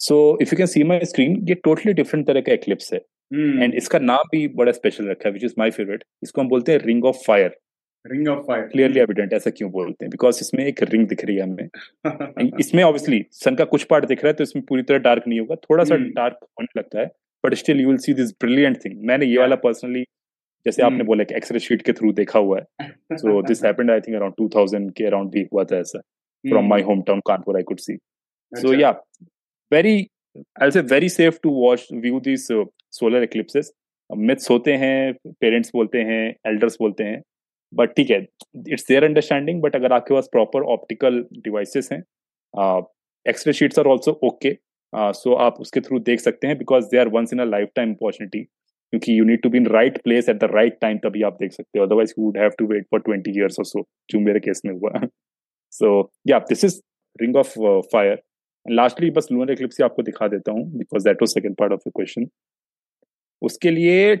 [0.00, 3.00] so if you can see my screen ये टोटली डिफरेंट तरह का eclipse है।
[3.32, 6.48] हम्म। एंड इसका नाम भी बड़ा स्पेशल रखा है विच इज़ माय फेवरेट इसको हम
[6.48, 7.56] बोलते हैं ring of fire
[8.06, 10.10] ring of fire clearly evident ऐसा क्यों बोलते हैं?
[10.10, 11.68] बिकॉज़ इसमें एक रिंग दिख रही है हमें।
[12.60, 15.40] इसमें ऑब्वियसली सन का कुछ पार्ट दिख रहा है तो इसमें पूरी तरह डार्क नहीं
[15.40, 16.04] होगा। थोड़ा सा Hmm.
[16.04, 17.06] डार्क होने लगता है
[17.44, 20.02] but still you will see this brilliant thing मैंने ये वाला पर्सनली
[20.66, 21.06] जैसे आपने Hmm.
[21.06, 24.34] बोला कि एक्सरे शीट के थ्रू देखा हुआ है so this happened I think around
[24.34, 25.98] 2000 के अराउंड भी हुआ था ऐसा।
[26.48, 27.96] From my hometown Kanpur I could see
[28.54, 28.90] so yeah
[29.72, 30.06] very
[30.62, 32.64] I i'll say very safe to watch view these uh,
[33.00, 33.64] solar eclipses.
[34.50, 37.22] होते हैं पेरेंट्स बोलते हैं एल्डर्स बोलते हैं
[37.74, 38.20] बट ठीक है
[38.68, 42.02] इट्स देयर अंडरस्टैंडिंग बट अगर आपके पास प्रॉपर ऑप्टिकल डिवाइसेस हैं
[43.26, 44.56] X ray sheets are also okay
[44.92, 47.44] so आप उसके थ्रू देख सकते हैं because they are once in a
[47.76, 51.22] lifetime opportunity क्योंकि you need to be in right place at the right time तभी
[51.22, 53.86] आप देख सकते हो। Otherwise you would have to wait for twenty years और सो
[54.10, 55.06] जो मेरे केस में हुआ।
[55.72, 56.80] So yeah this is
[57.16, 57.54] ring of
[57.92, 58.22] fire
[58.66, 61.92] lastly बस लूनर एक्लिप्स आपको दिखा देता हूँ because that was second part of the
[61.96, 62.28] question
[63.42, 64.12] उसके लिए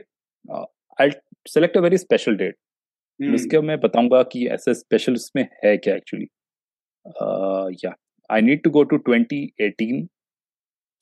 [0.98, 1.10] I
[1.48, 2.56] select a very special date
[3.20, 3.34] hmm.
[3.34, 6.26] उसके मैं बताऊँगा कि ऐसे स्पेशल उसमें है क्या actually
[7.84, 7.94] yeah
[8.30, 10.06] I need to go to 2018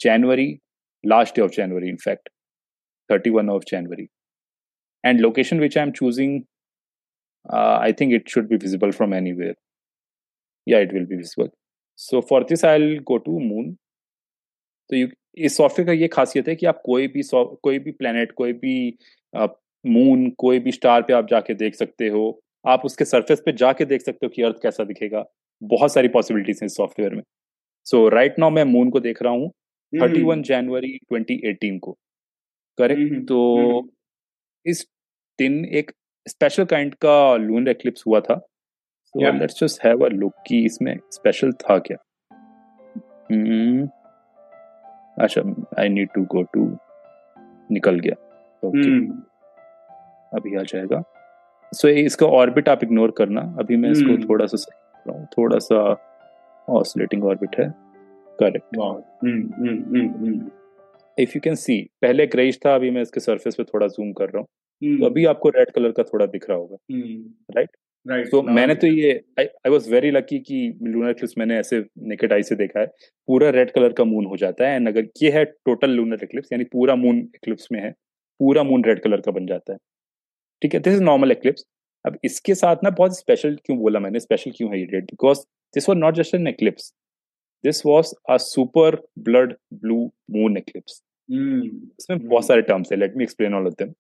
[0.01, 0.47] January
[1.05, 2.29] last day of January in fact
[3.11, 4.07] 31 of January
[5.05, 6.41] and location which I am choosing
[7.47, 9.55] I think it should be visible from anywhere
[10.67, 11.51] yeah it will be visible
[11.99, 13.73] so for this I go to moon
[14.91, 18.33] तो you, इस software का ये खासियत है कि आप कोई भी कोई भी प्लानट
[18.33, 18.75] कोई भी
[19.87, 23.85] मून कोई भी स्टार पे आप जाके देख सकते हो। आप उसके सरफेस पे जाके
[23.85, 25.25] देख सकते हो कि अर्थ कैसा दिखेगा।
[25.63, 27.23] बहुत सारी पॉसिबिलिटीज हैं इस सॉफ्टवेयर में।
[27.85, 31.79] सो राइट नाउ मैं मून को देख रहा हूँ हम्म, thirty one January twenty eighteen
[31.79, 31.93] को।
[32.79, 33.91] करेक्ट हम्म, तो हम्म,
[34.67, 34.87] इस
[35.39, 35.93] दिन एक
[36.29, 38.39] स्पेशल काइंड का लूनर एक्लिप्स हुआ था।
[39.05, 41.97] So let's just have a look कि इसमें स्पेशल था क्या।
[43.33, 43.89] हम्म।
[45.19, 45.43] अच्छा
[45.79, 46.79] I need to go to
[47.71, 48.15] निकल गया।
[48.65, 49.23] ओके हम्म,
[50.35, 51.03] अभी आ जाएगा।
[51.75, 55.11] सो so, इसका ऑर्बिट आप इग्नोर करना। अभी मैं इसको हम्म। थोड़ा सा सही कर
[55.11, 56.09] रहा हूँ। थोड़ा सा
[56.69, 57.75] ऑसिलेटिंग ऑर्बिट है।
[58.41, 60.51] Correct hmm, hmm, hmm, hmm,
[61.19, 64.25] if you can see पहले ग्रेइश था अभी मैं इसके सरफेस पे थोड़ा जूम कर
[64.25, 68.17] रहा हूँ। तो हम्म, अभी आपको रेड कलर का थोड़ा दिख रहा होगा। Right right?
[68.17, 72.33] right, तो मैंने तो ये आई वॉज़ वेरी लकी कि लूनर एक्लिप्स मैंने ऐसे नेकेड
[72.33, 72.87] आई से देखा है।
[73.27, 76.49] पूरा रेड कलर का मून हो जाता है। एंड अगर ये है टोटल लूनर एक्लिप्स
[76.53, 77.91] यानी पूरा मून एक्लिप्स में है
[78.39, 79.79] पूरा मून रेड कलर का बन जाता है।
[80.63, 81.65] ठीक है दिस इज़ नॉर्मल एक्लिप्स
[82.05, 84.21] अब इसके साथ ना बहुत स्पेशल क्यों बोला मैंने?
[84.21, 85.39] स्पेशल क्यों है ये date because
[85.75, 86.93] this was not just an eclipse
[87.65, 93.25] this was a super blood blue moon eclipse इसमें बहुत सारे टर्म्स है let me
[93.25, 93.93] explain all of them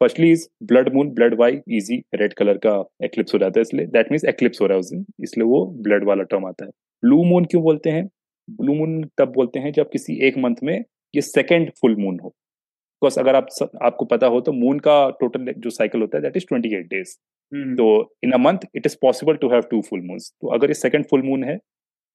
[0.00, 2.72] firstly is blood moon blood why easy red colour का
[3.04, 3.86] eclipse हो जाता है इसलिए.
[3.86, 6.70] That means eclipse हो रहा है उस दिन इसलिए वो ब्लड वाला टर्म आता है.
[7.02, 8.08] ब्लू मून क्यों बोलते हैं?
[8.48, 10.74] ब्लू मून तब बोलते हैं जब किसी एक मंथ में
[11.14, 12.34] ये सेकेंड फुल मून हो।
[13.02, 13.46] बिकॉज़ अगर आप
[13.82, 16.86] आपको पता हो तो मून का टोटल जो साइकिल होता है that is twenty eight
[16.88, 17.14] days
[17.76, 17.86] तो
[18.24, 21.06] in a month it is possible to have two full moons तो अगर ये सेकंड
[21.10, 21.56] फुल मून है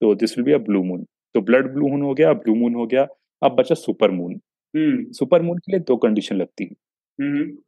[0.02, 1.04] तो this will be a blue moon
[1.36, 3.08] तो ब्लड ब्लू मून हो गया ब्लू मून हो गया
[3.42, 4.40] अब बचा सुपर मून
[5.14, 6.76] सुपर मून के लिए दो कंडीशन लगती है।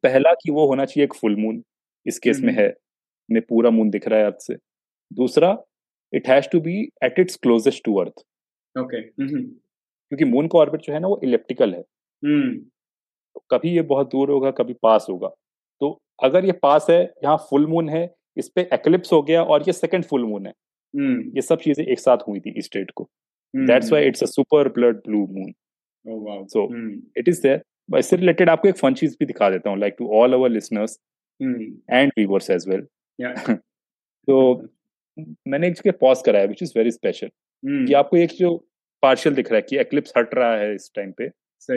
[0.04, 1.62] पहला कि वो होना चाहिए एक फुल मून
[2.06, 2.74] इस केस में है
[3.30, 4.56] में पूरा मून दिख रहा है अर्थ से।
[5.12, 5.56] दूसरा
[6.14, 8.24] it has to be at its closest to earth
[8.76, 9.02] okay
[10.12, 12.79] क्योंकि मून का ऑर्बिट जो है ना वो इलेप्टिकल है। तो
[13.52, 15.28] कभी ये बहुत दूर होगा कभी पास होगा।
[15.82, 18.04] तो अगर ये पास है यहाँ फुल मून है
[18.38, 20.54] इस पे एक्लिप्स हो गया और ये सेकंड फुल मून है।
[21.36, 23.10] ये सब चीज़ें एक साथ हुई थी इस डेट को।
[23.54, 25.52] That's why it's a super blood blue moon
[26.48, 26.68] so
[27.18, 30.08] it is there इससे रिलेटेड आपको एक फन चीज़ भी दिखा देता हूँ like to
[30.16, 31.00] all our listeners
[31.40, 32.88] and viewers as well
[34.28, 34.40] तो
[35.48, 37.30] मैंने एक जगह पॉज कराया विच इज़ वेरी स्पेशल
[37.64, 38.56] कि आपको एक जो
[39.04, 41.30] पार्शियल दिख रहा है कि एक्लिप्स हट रहा है इस टाइम पे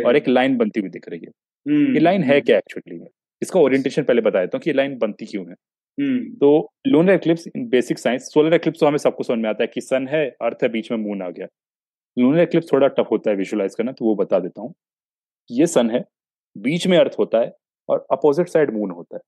[0.05, 1.31] और एक लाइन बनती हुई दिख रही है।
[1.67, 3.07] ये लाइन है क्या एक्चुअली में
[3.43, 5.55] इसका ओरिएंटेशन पहले बता देता हूँ कि ये लाइन बनती क्यों है?
[6.39, 9.71] तो lunar eclipse in basic science solar eclipse तो हमें सबको समझ में आता है
[9.75, 11.47] कि सन है अर्थ है बीच में मून आ गया।
[12.17, 14.73] लूनर एक्लिप्स थोड़ा टफ होता है विजुअलाइज करना तो वो बता देता हूँ।
[15.51, 16.05] ये सन है
[16.57, 17.53] बीच में अर्थ होता है
[17.89, 19.23] और अपोजिट साइड मून होता है।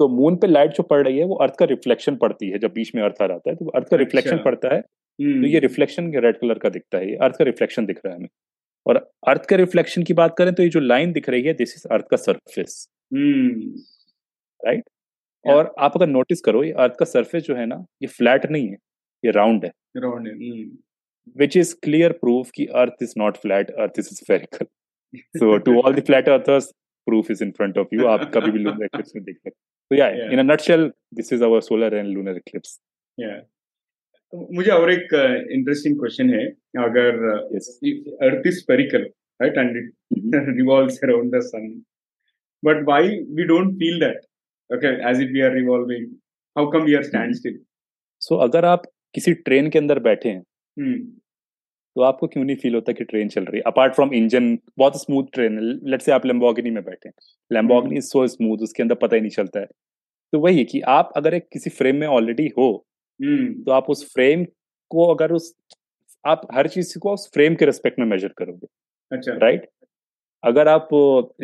[0.00, 2.72] तो मून पे लाइट जो पड़ रही है वो अर्थ का रिफ्लेक्शन पड़ती है। जब
[2.72, 5.58] बीच में अर्थ आ रहा है तो अर्थ का रिफ्लेक्शन अच्छा। पड़ता है। तो ये
[5.58, 8.28] रिफ्लेक्शन रेड कलर का दिखता है ये अर्थ का रिफ्लेक्शन दिख रहा है हमें।
[8.86, 8.96] और
[9.28, 11.86] अर्थ के रिफ्लेक्शन की बात करें तो ये जो लाइन दिख रही है दिस इज़
[11.92, 12.86] अर्थ का सरफेस
[14.60, 14.84] राइट
[15.44, 18.68] और आप अगर नोटिस करो ये अर्थ का सरफेस जो है ना ये फ्लैट नहीं
[18.68, 18.76] है
[19.24, 20.34] ये राउंड है। राउंड है
[21.36, 24.66] विच इज़ क्लियर प्रूफ कि earth is not flat earth is spherical
[25.34, 26.72] so to all the flat earthers
[27.06, 29.96] proof is in front of you आप कभी भी लूनर एक्लिप्स में देख सकते तो
[29.96, 32.78] yeah in a nutshell this is our solar and lunar eclipse
[33.18, 33.40] yeah
[34.32, 35.14] मुझे और एक
[35.50, 36.46] इंटरेस्टिंग uh, क्वेश्चन है।
[36.84, 37.16] अगर
[38.22, 39.02] earth is spherical
[39.40, 41.68] right and it revolves around the sun
[42.62, 44.20] but why we don't feel that
[44.70, 46.06] okay as if we are revolving
[46.56, 47.58] how come we are stand still
[48.20, 48.82] so अगर आप
[49.14, 50.42] किसी train के अंदर बैठे हैं
[50.76, 51.08] hmm.
[51.96, 53.62] तो आपको क्यों नहीं फील होता कि ट्रेन चल रही है?
[53.66, 57.10] अपार्ट फ्रॉम इंजन बहुत स्मूथ ट्रेन है। लेट से आप लेम्बोगिनी में बैठे
[57.50, 59.66] लेम्बोगिनी इज़ सो स्मूथ उसके अंदर पता ही नहीं चलता है।
[60.32, 62.68] तो वही है कि आप अगर एक किसी फ्रेम में ऑलरेडी हो।
[63.20, 64.44] तो आप उस फ्रेम
[64.90, 65.54] को अगर उस
[66.24, 68.66] आप हर चीज़ को उस फ्रेम के रेस्पेक्ट में मेजर करोगे
[69.12, 69.66] अच्छा। राइट?
[70.44, 70.88] अगर आप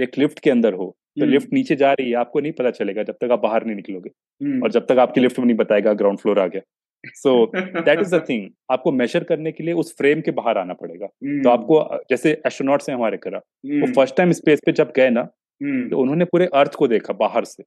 [0.01, 2.71] एक लिफ्ट के अंदर हो तो लिफ्ट हम्म। नीचे जा रही है आपको नहीं पता
[2.71, 4.11] चलेगा जब तक आप बाहर नहीं निकलोगे
[4.41, 6.63] हम्म। और जब तक आपकी लिफ्ट में नहीं बताएगा ग्राउंड फ्लोर आ गया।
[7.05, 10.75] So that is the thing आपको मेजर करने के लिए उस फ्रेम के बाहर आना
[10.75, 15.11] पड़ेगा। तो आपको जैसे एस्ट्रोनॉट्स हैं हमारे करा वो फ़र्स्ट टाइम स्पेस पे जब गए
[15.11, 15.29] ना
[15.63, 17.63] हम्म। तो उन्होंने पूरे अर्थ को देखा बाहर से।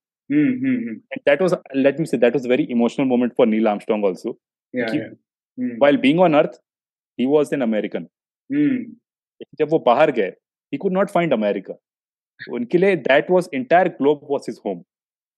[3.05, 4.37] Moment for Neil Armstrong also
[5.57, 6.59] while being on earth
[7.19, 8.07] he was an American
[9.59, 10.27] जब वो बाहर गए
[10.73, 11.73] he could not find America
[12.51, 14.83] उनके लिए that was entire globe was is home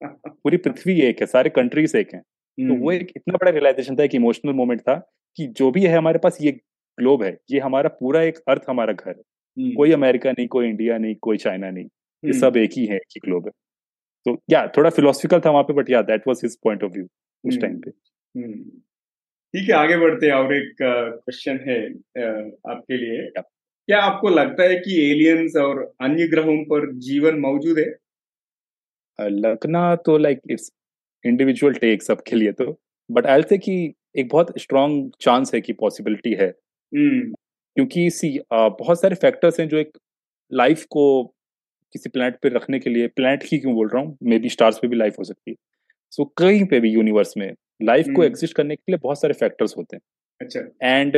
[0.03, 3.95] पूरी पृथ्वी एक है सारे कंट्रीज़ एक हैं। तो वो हम्म। एक इतना बड़ा रियलाइजेशन
[3.95, 4.95] था एक इमोशनल मोमेंट था
[5.37, 6.51] कि जो भी है हमारे पास ये
[6.97, 9.21] ग्लोब है। ये हमारा पूरा एक अर्थ हमारा घर है।
[9.57, 11.87] हम्म। कोई अमेरिका नहीं कोई इंडिया नहीं कोई चाइना नहीं।
[12.23, 13.51] ये सब एक ही है एक ही ग्लोब है।
[14.25, 17.07] तो या थोड़ा फिलोसफिकल था वहाँ पे but yeah that was his point of view
[17.43, 17.91] उस टाइम पे।
[18.35, 18.63] हम्म।
[19.53, 21.79] ठीक है आगे बढ़ते हैं और एक क्वेश्चन है
[22.71, 27.89] आपके लिए। क्या आपको लगता है कि एलियंस और अन्य ग्रहों पर जीवन मौजूद है?
[29.19, 30.71] लगना तो लाइक इट्स
[31.25, 35.73] इंडिविजुअल टेक सबके लिए तो बट आई से कि एक बहुत स्ट्रॉन्ग चांस है कि
[35.73, 36.53] पॉसिबिलिटी है.
[36.93, 39.97] क्योंकि सी बहुत सारे फैक्टर्स हैं जो एक
[40.51, 41.03] लाइफ को
[41.93, 44.17] किसी प्लानट पे रखने के लिए प्लानट ही क्यों बोल रहा हूँ?
[44.23, 45.55] मे बी स्टार्स पे भी लाइफ हो सकती है।
[46.13, 47.51] सो so, कहीं पे भी यूनिवर्स में
[47.83, 50.01] लाइफ को एग्जिस्ट करने के लिए बहुत सारे फैक्टर्स होते हैं।
[50.41, 51.17] अच्छा। एंड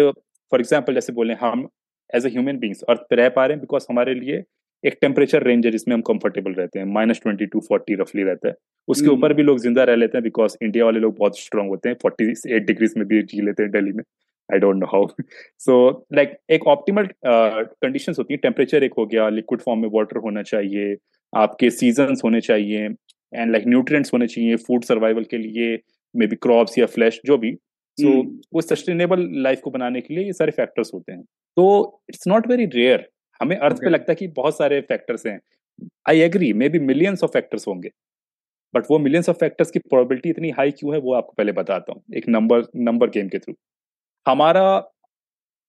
[0.52, 1.68] फॉर एग्ज़ाम्पल जैसे बोले हम
[2.16, 4.44] as a human beings earth पे रह पा रहे हैं बिकॉज़ हमारे लिए
[4.84, 8.48] एक टेम्परेचर रेंज है जिसमें हम कंफर्टेबल रहते हैं। माइनस ट्वेंटी टू फोर्टी रफली रहता
[8.48, 8.54] है।
[8.88, 9.38] उसके ऊपर hmm.
[9.38, 12.56] भी लोग ज़िंदा रह लेते हैं बिकॉज़ इंडिया वाले लोग बहुत स्ट्रांग होते हैं। फोर्टी
[12.56, 14.04] एट डिग्रीज में भी जी लेते हैं दिल्ली में।
[14.54, 15.08] I don't know how
[15.60, 15.76] so
[16.14, 20.18] like एक ऑप्टिमल कंडीशंस uh, होती है। टेम्परेचर एक हो गया लिक्विड फॉर्म में वाटर
[20.20, 20.96] होना चाहिए
[21.34, 22.88] आपके सीज़न होने चाहिए
[23.34, 25.78] एंड लाइक न्यूट्रिएंट्स होने चाहिए फ़ूड सर्वाइवल के लिए
[26.16, 28.30] मे बी क्रॉप्स या फ्लैश जो भी। सो so, hmm.
[28.54, 32.48] वो सस्टेनेबल लाइफ को बनाने के लिए ये सारे फैक्टर्स होते हैं। तो इट्स नॉट
[32.48, 33.08] वेरी रेयर
[33.42, 33.84] हमें अर्थ okay.
[33.84, 35.40] पे लगता है कि बहुत सारे फैक्टर्स हैं।
[36.10, 37.90] I agree maybe millions of factors होंगे।
[38.74, 41.94] बट वो मिलियंस ऑफ़ फैक्टर्स की प्रोबेबिलिटी इतनी हाई क्यों है वो आपको पहले बताता
[41.94, 43.54] हूँ। एक नंबर नंबर गेम के थ्रू
[44.26, 44.66] हमारा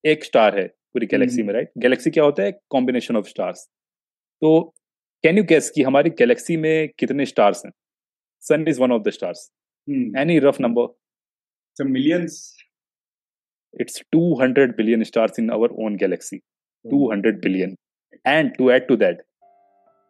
[0.05, 2.53] एक स्टार है पूरी गैलेक्सी में राइट गैलेक्सी क्या होता है?
[2.71, 3.69] कॉम्बिनेशन ऑफ़ स्टार्स
[4.43, 4.61] तो
[5.25, 7.73] कैन यू गेस कि हमारी गैलेक्सी में कितने स्टार्स हैं?
[8.43, 9.51] Sun is one of the stars
[10.19, 12.37] any rough number millions
[13.75, 16.37] it's 200 billion stars in our own galaxy
[16.85, 17.77] 200 billion
[18.27, 19.23] and to add to that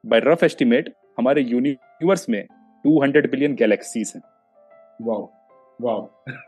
[0.04, 2.42] by rough estimate हमारे universe में
[2.84, 4.22] 200 billion galaxies हैं।
[5.02, 5.26] Wow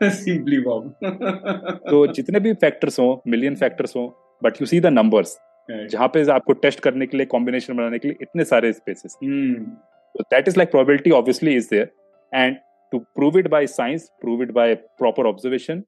[0.03, 0.79] simply wow
[1.89, 5.39] तो जितने भी factors हो million factors हो but you see the numbers
[5.71, 10.47] जहाँ पे आपको टेस्ट करने के लिए कॉम्बिनेशन बनाने के लिए इतने सारे spaces that
[10.47, 11.91] is like probability obviously is there
[12.35, 12.57] and
[12.91, 15.83] to prove it by science prove it by proper observation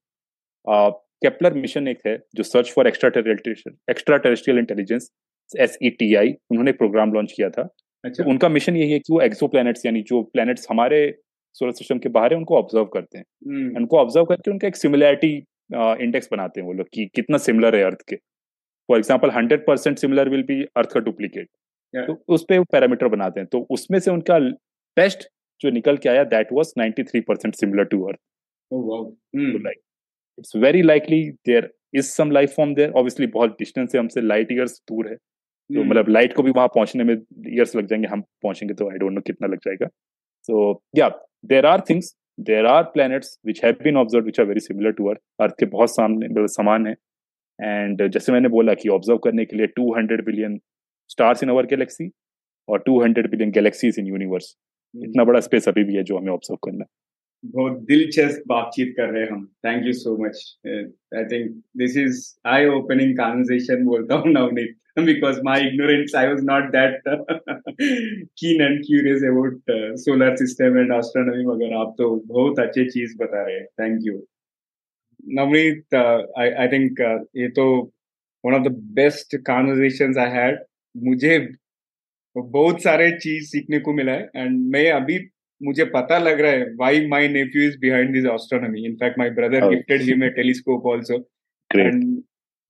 [1.24, 5.12] Kepler mission एक है जो search for extra terrestrial extra terrestrial intelligence
[5.60, 7.70] S E T I उन्होंने programme launch किया था।
[8.06, 11.20] अच्छा। तो उनका mission यही है कि वो एक्सो प्लैनेट्स यानी जो प्लैनेट्स हमारे
[11.56, 13.78] सोलर सिस्टम के बाहर है उनको ऑब्ज़र्व करते हैं। hmm.
[13.78, 15.36] उनको ऑब्ज़र्व करके उनका एक सिमिलैरिटी
[16.04, 19.98] इंडेक्स बनाते हैं वो लोग कि कितना सिमिलर है अर्थ के। For example hundred percent
[19.98, 21.48] similar will be earth का डुप्लीकेट
[21.94, 24.40] तो उस पर पैरामीटर बनाते हैं। तो उसमें से उनका
[24.98, 25.28] बेस्ट
[25.62, 28.20] जो निकल के आया that was ninety three percent similar to earth
[29.64, 29.78] like
[30.38, 34.52] it's very likely there is some life form there obviously बहुत डिस्टेंस है हमसे लाइट
[34.52, 35.90] ईयर्स दूर है। तो hmm.
[35.90, 39.14] मतलब लाइट को भी वहाँ पहुँचने में ईयर्स लग जाएँगे। हम पहुँचेंगे तो आई डोंट
[39.14, 39.88] नो कितना लग जाएगा।
[40.50, 41.10] So yeah
[41.44, 45.10] there are things there are planets which have been observe which are very similar to
[45.10, 46.94] earth earth के बहुत सामने मतलब समान है।
[47.60, 50.60] एंड जैसे मैंने बोला कि ऑब्ज़र्व करने के लिए 200 billion
[51.10, 52.10] stars in our galaxy
[52.68, 54.56] और 200 बिलियन गैलेक्सीज इन यूनिवर्स
[54.94, 56.88] इतना बड़ा स्पेस अभी भी है जो हमें ऑब्ज़र्व करना है।
[57.46, 62.22] बहुत दिलचस्प बातचीत कर रहे हैं हम। Thank you so much I think this is
[62.46, 64.76] I opening conversation बोलता हूँ Navneet
[65.08, 67.06] because my ignorance i was not that
[68.40, 73.16] keen and curious about uh, solar system and astronomy मगर आप तो बहुत अच्छे चीज़
[73.18, 74.16] बता रहे हैं। Thank you
[75.40, 77.00] Navneet I think
[77.38, 77.94] ये तो
[78.44, 80.60] one of the best conversation I had
[80.98, 81.40] मुझे
[82.38, 85.20] बहुत सारे चीज़ सीखने को मिला है एंड मैं अभी
[85.62, 89.70] मुझे पता लग रहा है why my nephew is behind this astronomy in fact my brother
[89.70, 91.18] gifted him a telescope also
[91.72, 92.04] and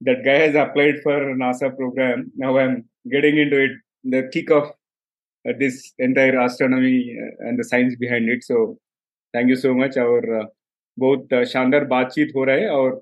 [0.01, 2.31] that guy has applied for NASA program.
[2.35, 3.71] Now I'm getting into it,
[4.05, 4.71] the kick of
[5.45, 8.43] uh, this entire astronomy uh, and the science behind it.
[8.43, 8.77] So
[9.33, 9.97] thank you so much.
[9.97, 10.45] और uh,
[10.97, 12.95] बहुत शानदार बातचीत हो रहा है और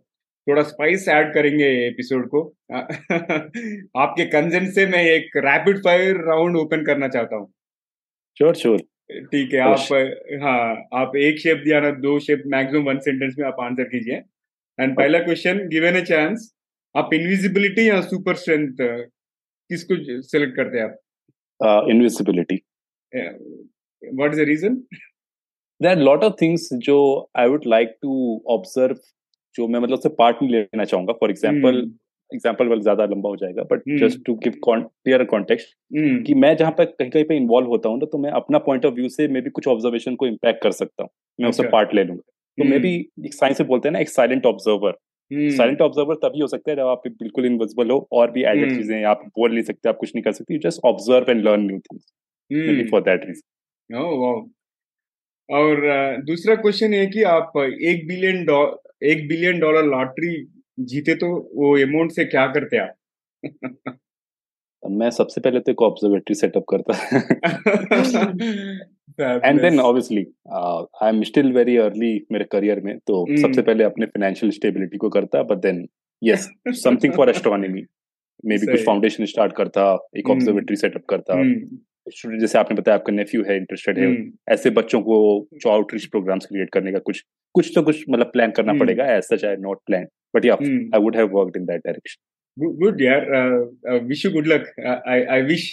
[0.48, 2.42] थोड़ा spice add करेंगे एपिसोड को.
[4.02, 7.52] आपके कंजेंट से मैं एक रैपिड फायर राउंड ओपन करना चाहता हूँ.
[8.38, 12.97] श्योर श्योर ठीक है आप हाँ आप एक शेप दिया ना दो शेप मैक्सिमम वन
[12.99, 14.16] सेंटेंस में आप आंसर कीजिए।
[14.80, 16.51] एंड पहला क्वेश्चन गिवन ए चांस
[16.95, 21.86] आप इनविजिबिलिटी या सुपर स्ट्रेंथ किसको सिलेक्ट करते हैं आप?
[21.89, 22.55] Invisibility
[23.14, 24.76] what is the reason
[25.82, 26.97] there are lot of things जो
[27.39, 28.97] I would like to observe
[29.55, 31.14] जो मैं मतलब से पार्ट नहीं लेना चाहूँगा.
[31.14, 31.82] फॉर एग्जांपल
[32.32, 35.76] एग्ज़ाम्पल वाल ज़्यादा लंबा हो जाएगा but just to give clear context
[36.26, 38.86] कि मैं जहाँ पर कहीं कहीं पे इन्वॉल्व होता हूँ ना तो मैं अपना पॉइंट
[38.86, 41.10] ऑफ़ व्यू से मे भी कुछ ऑब्जर्वेशन को इम्पैक्ट कर सकता हूँ।
[41.40, 44.00] मैं उससे पार्ट अच्छा। ले लूँगा। तो मे भी एक साइंस में बोलते हैं ना
[44.00, 44.98] एक साइलेंट ऑब्जर्वर
[45.32, 48.78] साइलेंट ऑब्जर्वर तभी हो सकता है जब आप बिल्कुल इनविजिबल हो और भी एडेड hmm.
[48.78, 51.80] चीज़ें आप बोल नहीं सकते आप कुछ नहीं कर सकते। Just observe and learn new
[51.80, 54.54] things for that reason
[55.50, 60.36] और दूसरा क्वेश्चन है कि आप एक बिलियन डॉलर एक बिलियन डॉलर लॉटरी
[60.80, 62.94] जीते तो वो अमाउंट से क्या करते आप
[64.84, 66.94] मैं सबसे पहले तो एक ऑब्जर्वेटरी सेटअप करता
[69.50, 70.26] and then obviously
[71.04, 73.42] I am still very early मेरे करियर में तो mm.
[73.42, 75.88] सबसे पहले अपने फाइनेंशियल स्टेबिलिटी को करता but then
[76.24, 77.84] yes something for astronomy
[78.58, 80.82] maybe कुछ फाउंडेशन स्टार्ट करता एक ऑब्जर्वेटरी mm.
[80.82, 81.78] सेटअप करता mm.
[82.40, 84.26] जैसे आपने बताया आपका नेफ्यू है इंटरेस्टेड है hmm.
[84.50, 87.24] ऐसे बच्चों को जो आउटरीच प्रोग्राम्स क्रिएट करने का कुछ
[87.54, 88.82] कुछ तो कुछ मतलब प्लान करना hmm.
[88.82, 90.06] पड़ेगा as such I not plan
[90.36, 92.24] but yeah I would have worked in that direction
[92.58, 94.64] good yaar uh, uh, wish you good luck.
[94.86, 95.66] Uh, i i wish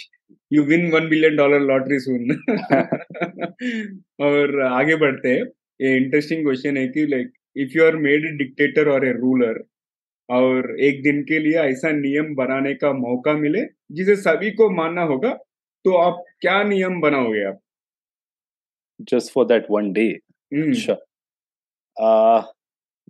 [0.51, 2.29] you win 1 billion dollar lottery soon.
[4.19, 5.43] और आगे बढ़ते हैं।
[5.81, 9.63] ये interesting question है कि like if you are made a dictator और a ruler
[10.29, 15.01] और एक दिन के लिए ऐसा नियम बनाने का मौका मिले जिसे सभी को मानना
[15.01, 15.33] होगा
[15.85, 17.59] तो आप क्या नियम बनाओगे आप?
[19.01, 20.07] Just for that one day
[20.53, 20.93] अच्छा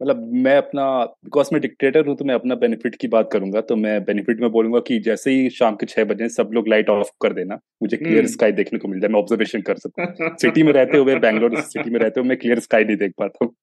[0.02, 3.76] मतलब मैं अपना बिकॉज़ मैं डिक्टेटर हूँ तो मैं अपना बेनिफिट की बात करूँगा तो
[3.76, 7.12] मैं बेनिफिट में बोलूँगा कि जैसे ही शाम के छह बजे सब लोग लाइट ऑफ़
[7.22, 10.64] कर देना मुझे क्लियर स्काई हम्म। देखने को मिल जाए मैं ऑब्जर्वेशन कर सकूँ। सिटी
[10.70, 13.54] में रहते हुए बैंगलोर सिटी में रहते हुए मैं क्लियर स्काई नहीं देख पाता हूँ।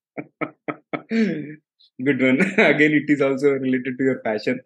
[1.98, 4.60] Good one again it is also related to your passion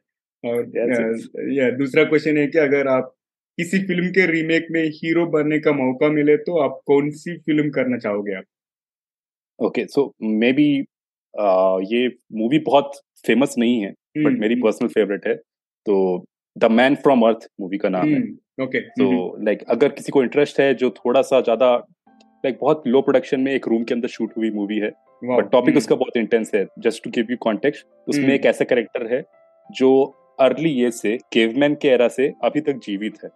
[0.44, 3.12] और या दूसरा क्वेश्चन है कि अगर आप
[3.58, 7.70] किसी फ़िल्म के रीमेक में हीरो बनने का मौका मिले तो आप कौन सी फ़िल्म
[7.70, 8.44] करना चाहोगे आप?
[9.58, 10.66] ओके सो मे बी
[11.86, 12.92] ये मूवी बहुत
[13.24, 15.34] फ़ेमस नहीं है बट हम्म, मेरी पर्सनल हम्म। फेवरेट है
[15.86, 16.24] तो
[16.56, 18.20] the Man from Earth movie का नाम है।
[18.64, 23.00] ओके तो लाइक अगर किसी को इंटरेस्ट है जो थोड़ा सा ज़्यादा लाइक बहुत लो
[23.02, 24.90] प्रोडक्शन में एक रूम के अंदर शूट हुई मूवी है
[25.22, 29.06] बट टॉपिक उसका बहुत इंटेंस है just to give you context उसमें एक ऐसा कैरेक्टर
[29.14, 29.22] है
[29.70, 29.90] जो
[30.40, 33.30] अर्ली एज से केवमैन के एरा से अभी तक जीवित है।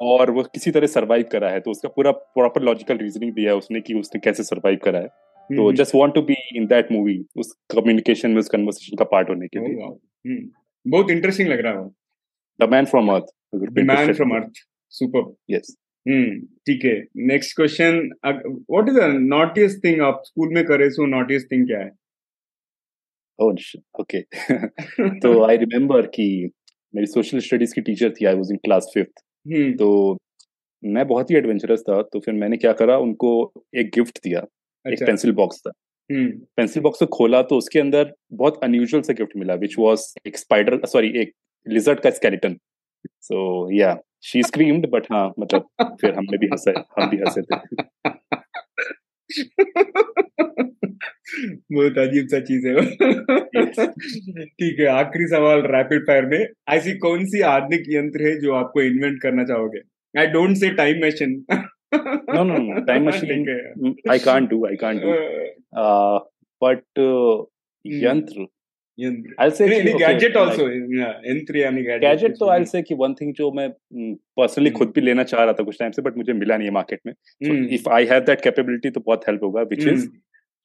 [0.00, 3.56] और वो किसी तरह सरवाइव करा है तो उसका पूरा प्रॉपर लॉजिकल रीजनिंग दिया है
[3.56, 5.08] उसने कि उसने कैसे सरवाइव करा है।
[5.50, 9.28] तो just want to be in that movie उस कम्युनिकेशन में उस कन्वर्सेशन का पार्ट
[9.30, 10.48] होने के Oh, लिए। हम्म,
[10.86, 11.88] बहुत इंटरेस्टिंग लग रहा है
[12.60, 13.26] the Man from Earth
[13.78, 15.76] Man from Earth super yes
[16.66, 21.52] ठीक है। Next question what is the naughtiest thing आप स्कूल में करे सो नॉटिएस्ट
[21.52, 21.90] थिंग क्या है?
[23.38, 24.20] ओके
[25.20, 26.50] तो आई रिमेम्बर कि
[26.94, 29.22] मेरी सोशल स्टडीज़ की टीचर थी I was in class fifth
[29.78, 30.18] तो
[30.82, 33.30] मैं बहुत ही एडवेंचरस था तो फिर मैंने क्या करा उनको
[33.76, 34.40] एक गिफ्ट दिया।
[34.86, 35.70] एक अच्छा पेंसिल बॉक्स था।
[36.10, 40.12] हम्म। पेंसिल बॉक्स को खोला तो उसके अंदर बहुत अनयूजुअल सा गिफ्ट मिला विच वाज
[40.26, 41.32] एक स्पाइडर सॉरी एक
[41.66, 42.56] लिजर्ड का skeleton
[43.22, 43.38] so
[43.72, 47.56] yeah she screamed but हाँ मतलब फिर हमने भी हंसा हम भी हंसे थे।
[51.72, 52.74] बहुत अजीब सा चीज़ है
[54.40, 58.82] ठीक है आखिरी सवाल रैपिड फायर में। ऐसी कौन सी आधुनिक यंत्र है जो आपको
[58.82, 59.80] इन्वेंट करना चाहोगे?
[60.14, 61.34] I don't say time machine
[62.36, 63.46] no no no time machine
[64.08, 65.16] I can't do I can't do
[65.76, 66.18] uh,
[66.62, 67.44] but uh,
[67.84, 68.04] yantra.
[68.04, 68.46] यंत्र
[68.98, 70.66] यंत्र I'll say नहीं gadget okay, also.
[70.66, 72.02] like, yeah, यंत्र यानी gadget.
[72.02, 73.68] Gadget तो I'll say कि one thing जो मैं
[74.38, 76.68] personally हम्म। खुद भी लेना चाह रहा था कुछ टाइम से बट मुझे मिला नहीं
[76.68, 80.08] है मार्केट में हम्म। If I have that capability तो बहुत हेल्प होगा विच इज़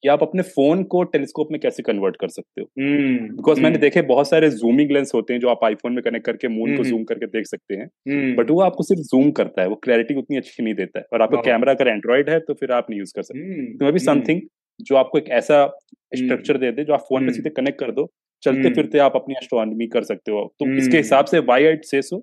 [0.03, 3.77] कि आप अपने फ़ोन को टेलीस्कोप में कैसे कन्वर्ट कर सकते हो हम्म, बिकॉज़ मैंने
[3.77, 6.81] देखे बहुत सारे जूमिंग लेंस होते हैं जो आप आईफोन में कनेक्ट करके मून को
[6.81, 9.75] हम्म। जूम करके देख सकते हैं हम्म, बट वो आपको सिर्फ़ जूम करता है वो
[9.75, 12.89] क्लैरिटी उतनी अच्छी नहीं देता है और आपका। कैमरा अगर एंड्रॉइड है तो फिर आप
[12.89, 14.41] नहीं यूज़ कर सकते हम्म, तो मे बी समथिंग
[14.79, 15.65] जो आपको एक ऐसा
[16.11, 18.09] स्ट्रक्चर दे दे जो आप फ़ोन पे हम्म। सीधे कनेक्ट कर दो
[18.43, 21.65] चलते हम्म। फिरते आप अपनी एस्ट्रोनॉमी कर सकते हो तो हम्म। इसके हिसाब से वाई
[21.65, 22.21] आई से सो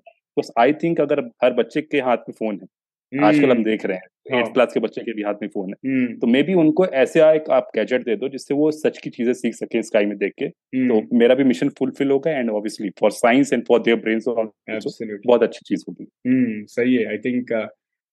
[0.59, 2.67] आई थिंक अगर हर बच्चे के हाथ में फ़ोन है
[3.11, 5.69] हम्म, आजकल हम देख रहे हाँ। एट क्लास के बच्चे के भी हाथ में फ़ोन
[5.69, 8.97] है। हम्म, तो मे बी उनको ऐसे एक आप गैजेट दे दो जिससे वो सच
[8.97, 12.31] की चीज़ें सीख सके स्काई में देख के। हम्म, तो मेरा भी मिशन फुलफिल होगा
[12.31, 15.19] and obviously for science and for there absolutely.
[15.25, 17.51] बहुत अच्छी चीज़ होगी। हम्म सही है। I think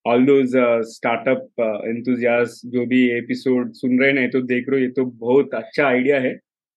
[0.04, 0.52] all those
[0.88, 5.54] startup enthusiast जो भी एपिसोड सुन रहे हैं तो देख रहे हो ये तो बहुत
[5.54, 6.34] अच्छा आइडिया है।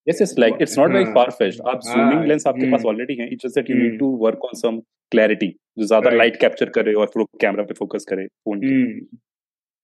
[0.08, 2.80] Yes yes like it's not very हाँ। फार फेच्ड आप हाँ, जूमिंग लेंस आपके पास
[2.80, 3.86] हम्म। ऑलरेडी है it's just that you hmm.
[3.86, 4.80] Need to work on some
[5.12, 5.48] clarity
[5.80, 6.10] जो ज़्यादा.
[6.12, 9.18] लाइट कैप्चर करे और फिर कैमरा पे फोकस करे फ़ोन के। हम्म।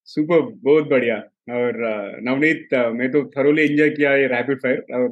[0.07, 1.15] सुपर बहुत बढ़िया।
[1.53, 1.77] और
[2.23, 5.07] नवनीत मैं तो थरोली एंजॉय किया ये रैपिड फायर और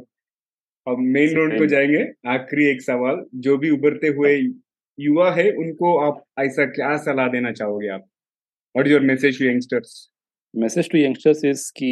[0.87, 1.35] अब मेन.
[1.37, 4.33] राउंड को जाएँगे। आखिरी एक सवाल जो भी उभरते हुए
[4.97, 8.01] युवा है उनको आप ऐसा क्या सलाह देना चाहोगे आप?
[8.75, 10.09] What is your message to youngsters
[10.53, 11.91] message to youngsters is कि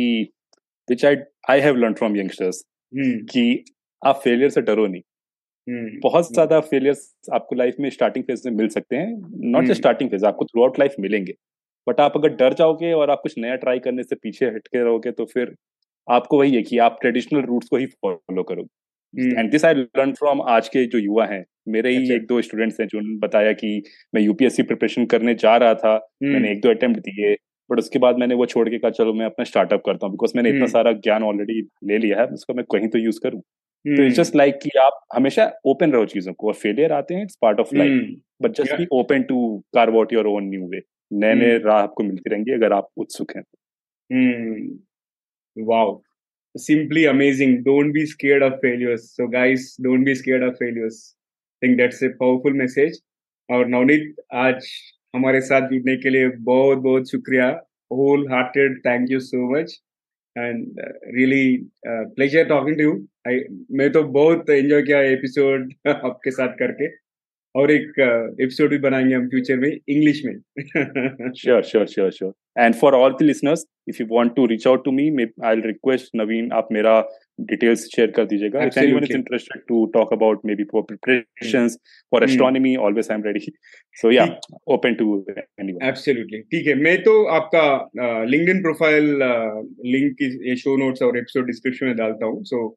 [0.87, 1.15] which I
[1.49, 2.63] I have learn from youngsters
[3.31, 3.63] कि
[4.01, 5.01] आप फेलियर से डरो नहीं।
[5.67, 9.81] हम्म बहुत ज़्यादा फेलियर्स आपको लाइफ में स्टार्टिंग फ़ेज़ में मिल सकते हैं। नॉट। जस्ट
[9.81, 11.33] स्टार्टिंग फ़ेज़ आपको थ्रू आउट लाइफ मिलेंगे।
[11.88, 15.11] बट आप अगर डर जाओगे और आप कुछ नया ट्राई करने से पीछे हटके रहोगे
[15.11, 15.55] तो फिर
[16.07, 20.11] आपको वही है कि आप ट्रेडिशनल रूट्स को ही फॉलो करोगे and this I learn
[20.13, 23.51] from आज के जो युवा हैं। मेरे ही अच्छा। एक दो स्टूडेंट्स हैं जिन्होंने बताया
[23.53, 23.82] कि
[24.15, 27.34] मैं यूपीएससी प्रिपरेशन करने जा रहा था। हम्म, मैंने एक दो अटेम्प्ट दिए
[27.69, 30.32] बट उसके बाद मैंने वो छोड़ के कहा चलो मैं अपना स्टार्टअप करता हूँ बिकॉज़
[30.36, 33.41] मैंने इतना हम्म। सारा ज्ञान ऑलरेडी ले लिया है उसको मैं कहीं तो यूज़ करूँ।
[33.86, 37.23] तो इट्स जस्ट लाइक कि आप हमेशा ओपन रहो चीज़ों को और फेलियर आते हैं
[37.23, 39.38] it's part of life but just be open to
[39.73, 40.82] carve out your own new way
[41.12, 43.43] नए नए हम्म। राह आपको मिलती रहेंगी अगर आप उत्सुक हैं
[44.09, 44.80] Hmm.
[45.57, 46.01] Wow.
[46.55, 47.64] Simply amazing.
[47.64, 49.14] Don't be scared of failures.
[49.14, 51.16] So, guys, don't be scared of failures.
[51.62, 52.99] I think that's a powerful message.
[53.49, 54.68] और नवनीत आज
[55.16, 57.47] हमारे साथ जुड़ने के लिए बहुत बहुत शुक्रिया
[57.91, 59.74] whole hearted thank you so much
[60.36, 60.80] and
[61.16, 61.57] really
[61.88, 62.93] pleasure talking to you
[63.78, 66.88] मैं तो बहुत एंजॉय किया एपिसोड आपके साथ करके
[67.55, 67.99] और एक
[68.41, 70.33] एपिसोड भी बनाएँगे हम फ्यूचर में इंग्लिश में।
[71.37, 74.83] Sure sure sure sure and for all the listeners if you want to reach out
[74.85, 76.99] to me I will request Naveen आप मेरा
[77.41, 81.77] डिटेल्स शेयर कर दीजिएगा। If anyone is interested to talk about maybe preparations
[82.11, 83.39] for astronomy always I am ready
[83.97, 84.25] so या
[84.75, 87.65] open to anyone absolutely ठीक है मैं तो आपका
[88.25, 89.05] LinkedIn profile
[89.95, 92.67] link show notes और एपिसोड डिस्क्रिप्शन में डालता हूँ। सो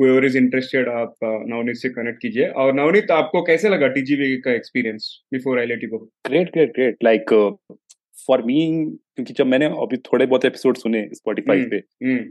[0.00, 4.36] whoever इज़ इंटरेस्टेड आप uh, नवनीत से कनेक्ट कीजिए। और नवनीत आपको कैसे लगा टीजीवी
[4.36, 6.98] का experience before I let you go Great, great, great.
[7.08, 7.50] Like uh,
[8.28, 8.58] for me,
[9.16, 11.70] क्योंकि जब मैंने अभी थोड़े बहुत एपिसोड सुने Spotify Hmm.
[11.70, 11.80] पे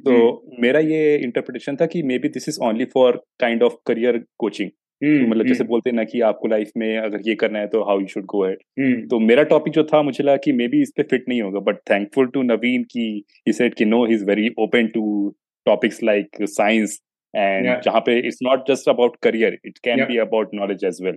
[0.01, 4.69] तो मेरा ये इंटरप्रिटेशन था कि maybe this is only for kind of career coaching
[5.03, 7.99] मतलब जैसे बोलते हैं ना कि आपको लाइफ में अगर ये करना है तो how
[7.99, 10.91] you should go head तो मेरा टॉपिक जो था मुझे लगा कि मे बी इस
[10.97, 13.05] पे फिट नहीं होगा बट थैंकफुल टू नवीन की
[13.47, 16.99] ही सेड कि no he is very open to topics like science
[17.33, 17.81] and Yeah.
[17.83, 21.15] जहाँ पे it's not just about career it can be about knowledge as well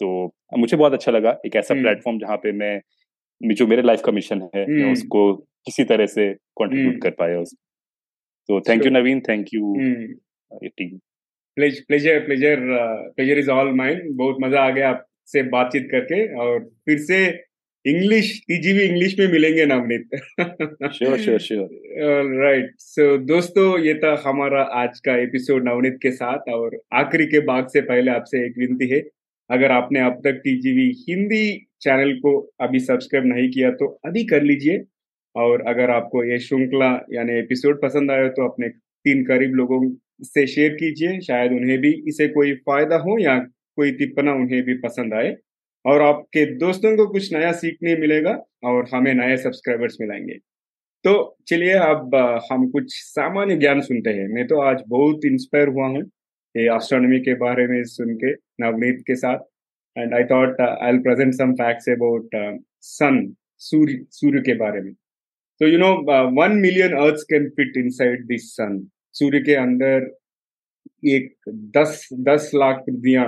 [0.00, 0.10] तो
[0.58, 1.82] मुझे बहुत अच्छा लगा एक ऐसा Hmm.
[1.82, 2.80] प्लेटफॉर्म जहाँ पे मैं
[3.40, 4.92] जो मेरे लाइफ का मिशन है मैं Hmm.
[4.92, 5.34] उसको
[5.66, 7.02] किसी तरह से कंट्रीब्यूट Hmm.
[7.02, 7.54] कर पाया उस
[8.48, 9.74] तो thank you Naveen thank you
[10.50, 10.98] team
[11.56, 12.60] pleasure pleasure
[13.16, 17.18] pleasure is all mine बहुत मज़ा आ गया आपसे बातचीत करके और फिर से
[17.86, 20.14] इंग्लिश टीजीवी इंग्लिश में मिलेंगे Navneet
[20.94, 26.48] sure sure sure right so दोस्तों ये था हमारा आज का एपिसोड नवनीत के साथ
[26.54, 29.02] और आखिरी के भाग से पहले आपसे एक विनती है।
[29.50, 31.44] अगर आपने अब तक टीजीवी हिंदी
[31.80, 34.82] चैनल को अभी सब्सक्राइब नहीं किया तो अभी कर लीजिए।
[35.34, 39.84] और अगर आपको ये श्रृंखला यानी एपिसोड पसंद आया तो अपने तीन करीब लोगों
[40.24, 43.38] से शेयर कीजिए। शायद उन्हें भी इसे कोई फ़ायदा हो या
[43.76, 45.36] कोई टिप्पणा उन्हें भी पसंद आए।
[45.84, 48.32] और आपके दोस्तों को कुछ नया सीखने मिलेगा
[48.64, 50.38] और हमें नए सब्सक्राइबर्स मिलेंगे
[51.04, 51.14] तो
[51.48, 52.14] चलिए अब
[52.52, 56.02] हम कुछ सामान्य ज्ञान सुनते हैं। मैं तो आज बहुत इंस्पायर हुआ हूँ
[56.54, 59.38] ये एस्ट्रोनॉमी के बारे में सुन के, नवनीत के साथ।
[59.96, 62.36] And I thought I present some facts about
[62.82, 65.92] sun सूर्य सूर्य के बारे में। तो you know
[66.40, 68.80] one million earth can fit inside this sun
[69.14, 70.10] सूर्य के अंदर
[71.08, 71.34] एक
[71.76, 73.26] दस दस लाख पृथ्वियाँ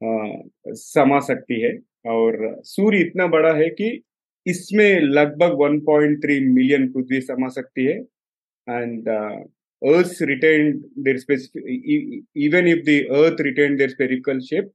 [0.00, 1.72] समा सकती है।
[2.06, 3.88] और सूर्य इतना बड़ा है कि
[4.46, 7.96] इसमें लगभग 1.3 मिलियन पृथ्वी समा सकती है।
[8.66, 10.72] And earth retain
[11.06, 11.16] their
[12.46, 14.70] even if the earth retain their spherical shape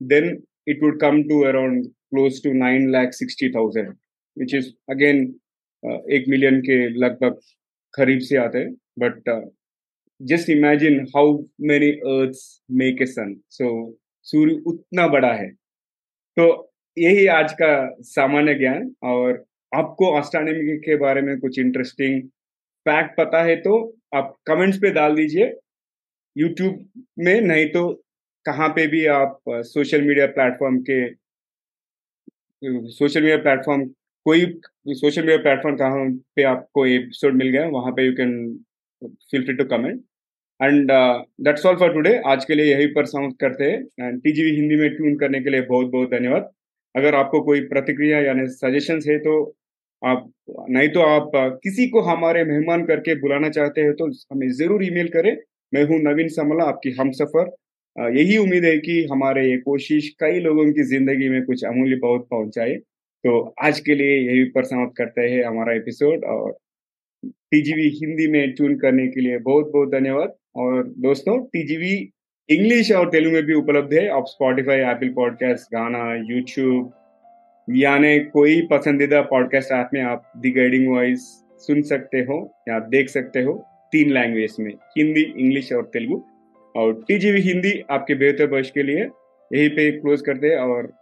[0.00, 0.36] then
[0.68, 3.86] it would come to around close to 9 lakh 60,000
[4.36, 5.20] which is again
[6.12, 7.38] एक मिलियन के लगभग
[7.94, 9.28] करीब से आते हैं। But
[10.20, 12.38] just imagine how many earth
[12.70, 13.70] make a sun so
[14.26, 17.72] सूर्य उतना बड़ा है। तो यही आज का
[18.04, 22.22] सामान्य ज्ञान और आपको एस्ट्रोनॉमी के बारे में कुछ इंटरेस्टिंग
[22.86, 23.76] फैक्ट पता है तो
[24.14, 25.52] आप कमेंट्स पे डाल दीजिए।
[26.36, 27.92] यूट्यूब में नहीं तो
[28.46, 30.98] कहाँ पे भी आप सोशल मीडिया प्लेटफॉर्म के
[32.90, 33.84] सोशल मीडिया प्लेटफॉर्म
[34.26, 34.44] कोई
[34.88, 36.06] सोशल मीडिया प्लेटफॉर्म कहाँ
[36.36, 38.32] पे आपको एपिसोड मिल गया, वहाँ पे you can
[39.02, 40.02] feel free to comment
[40.60, 44.50] and that's all for today आज के लिए यही पर साउंड करते हैं। एंड टीजीवी
[44.56, 46.50] हिंदी में ट्यून करने के लिए बहुत बहुत धन्यवाद।
[46.94, 49.40] अगर आपको कोई प्रतिक्रिया यानी सजेशन है तो
[50.02, 50.30] आप,
[50.70, 51.30] नहीं तो आप
[51.62, 55.36] किसी को हमारे मेहमान करके बुलाना चाहते हैं तो हमें ज़रूर ईमेल करें।
[55.72, 57.50] मैं हूँ नवीन समला, आपकी हम सफ़र
[57.96, 62.26] यही उम्मीद है कि हमारे ये कोशिश कई लोगों की ज़िंदगी में कुछ अमूल्य बहुत
[62.30, 62.74] पहुँचाए।
[63.24, 66.52] तो आज के लिए यही पर समाप्त करते हैं हमारा एपिसोड और
[67.22, 71.94] टीजीवी हिंदी में ट्यून करने के लिए बहुत बहुत धन्यवाद। और दोस्तों टीजीवी
[72.48, 76.92] इंग्लिश और तेलुगु में भी उपलब्ध है। आप Spotify Apple podcast Gaana YouTube
[77.68, 81.20] यानी कोई पसंदीदा पॉडकास्ट ऐप में आप दी गाइडिंग वॉइस
[81.66, 82.38] सुन सकते हो
[82.68, 83.52] या देख सकते हो
[83.92, 86.22] तीन लैंग्वेज में, हिंदी इंग्लिश और तेलुगु।
[86.76, 89.08] और टीजीवी हिंदी आपके बेहतर भविष्य के लिए
[89.50, 90.92] यही पे क्लोज करते हैं और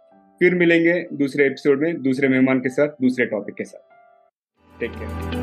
[0.41, 5.38] फिर मिलेंगे दूसरे एपिसोड में, दूसरे मेहमान के साथ, दूसरे टॉपिक के साथ। Take care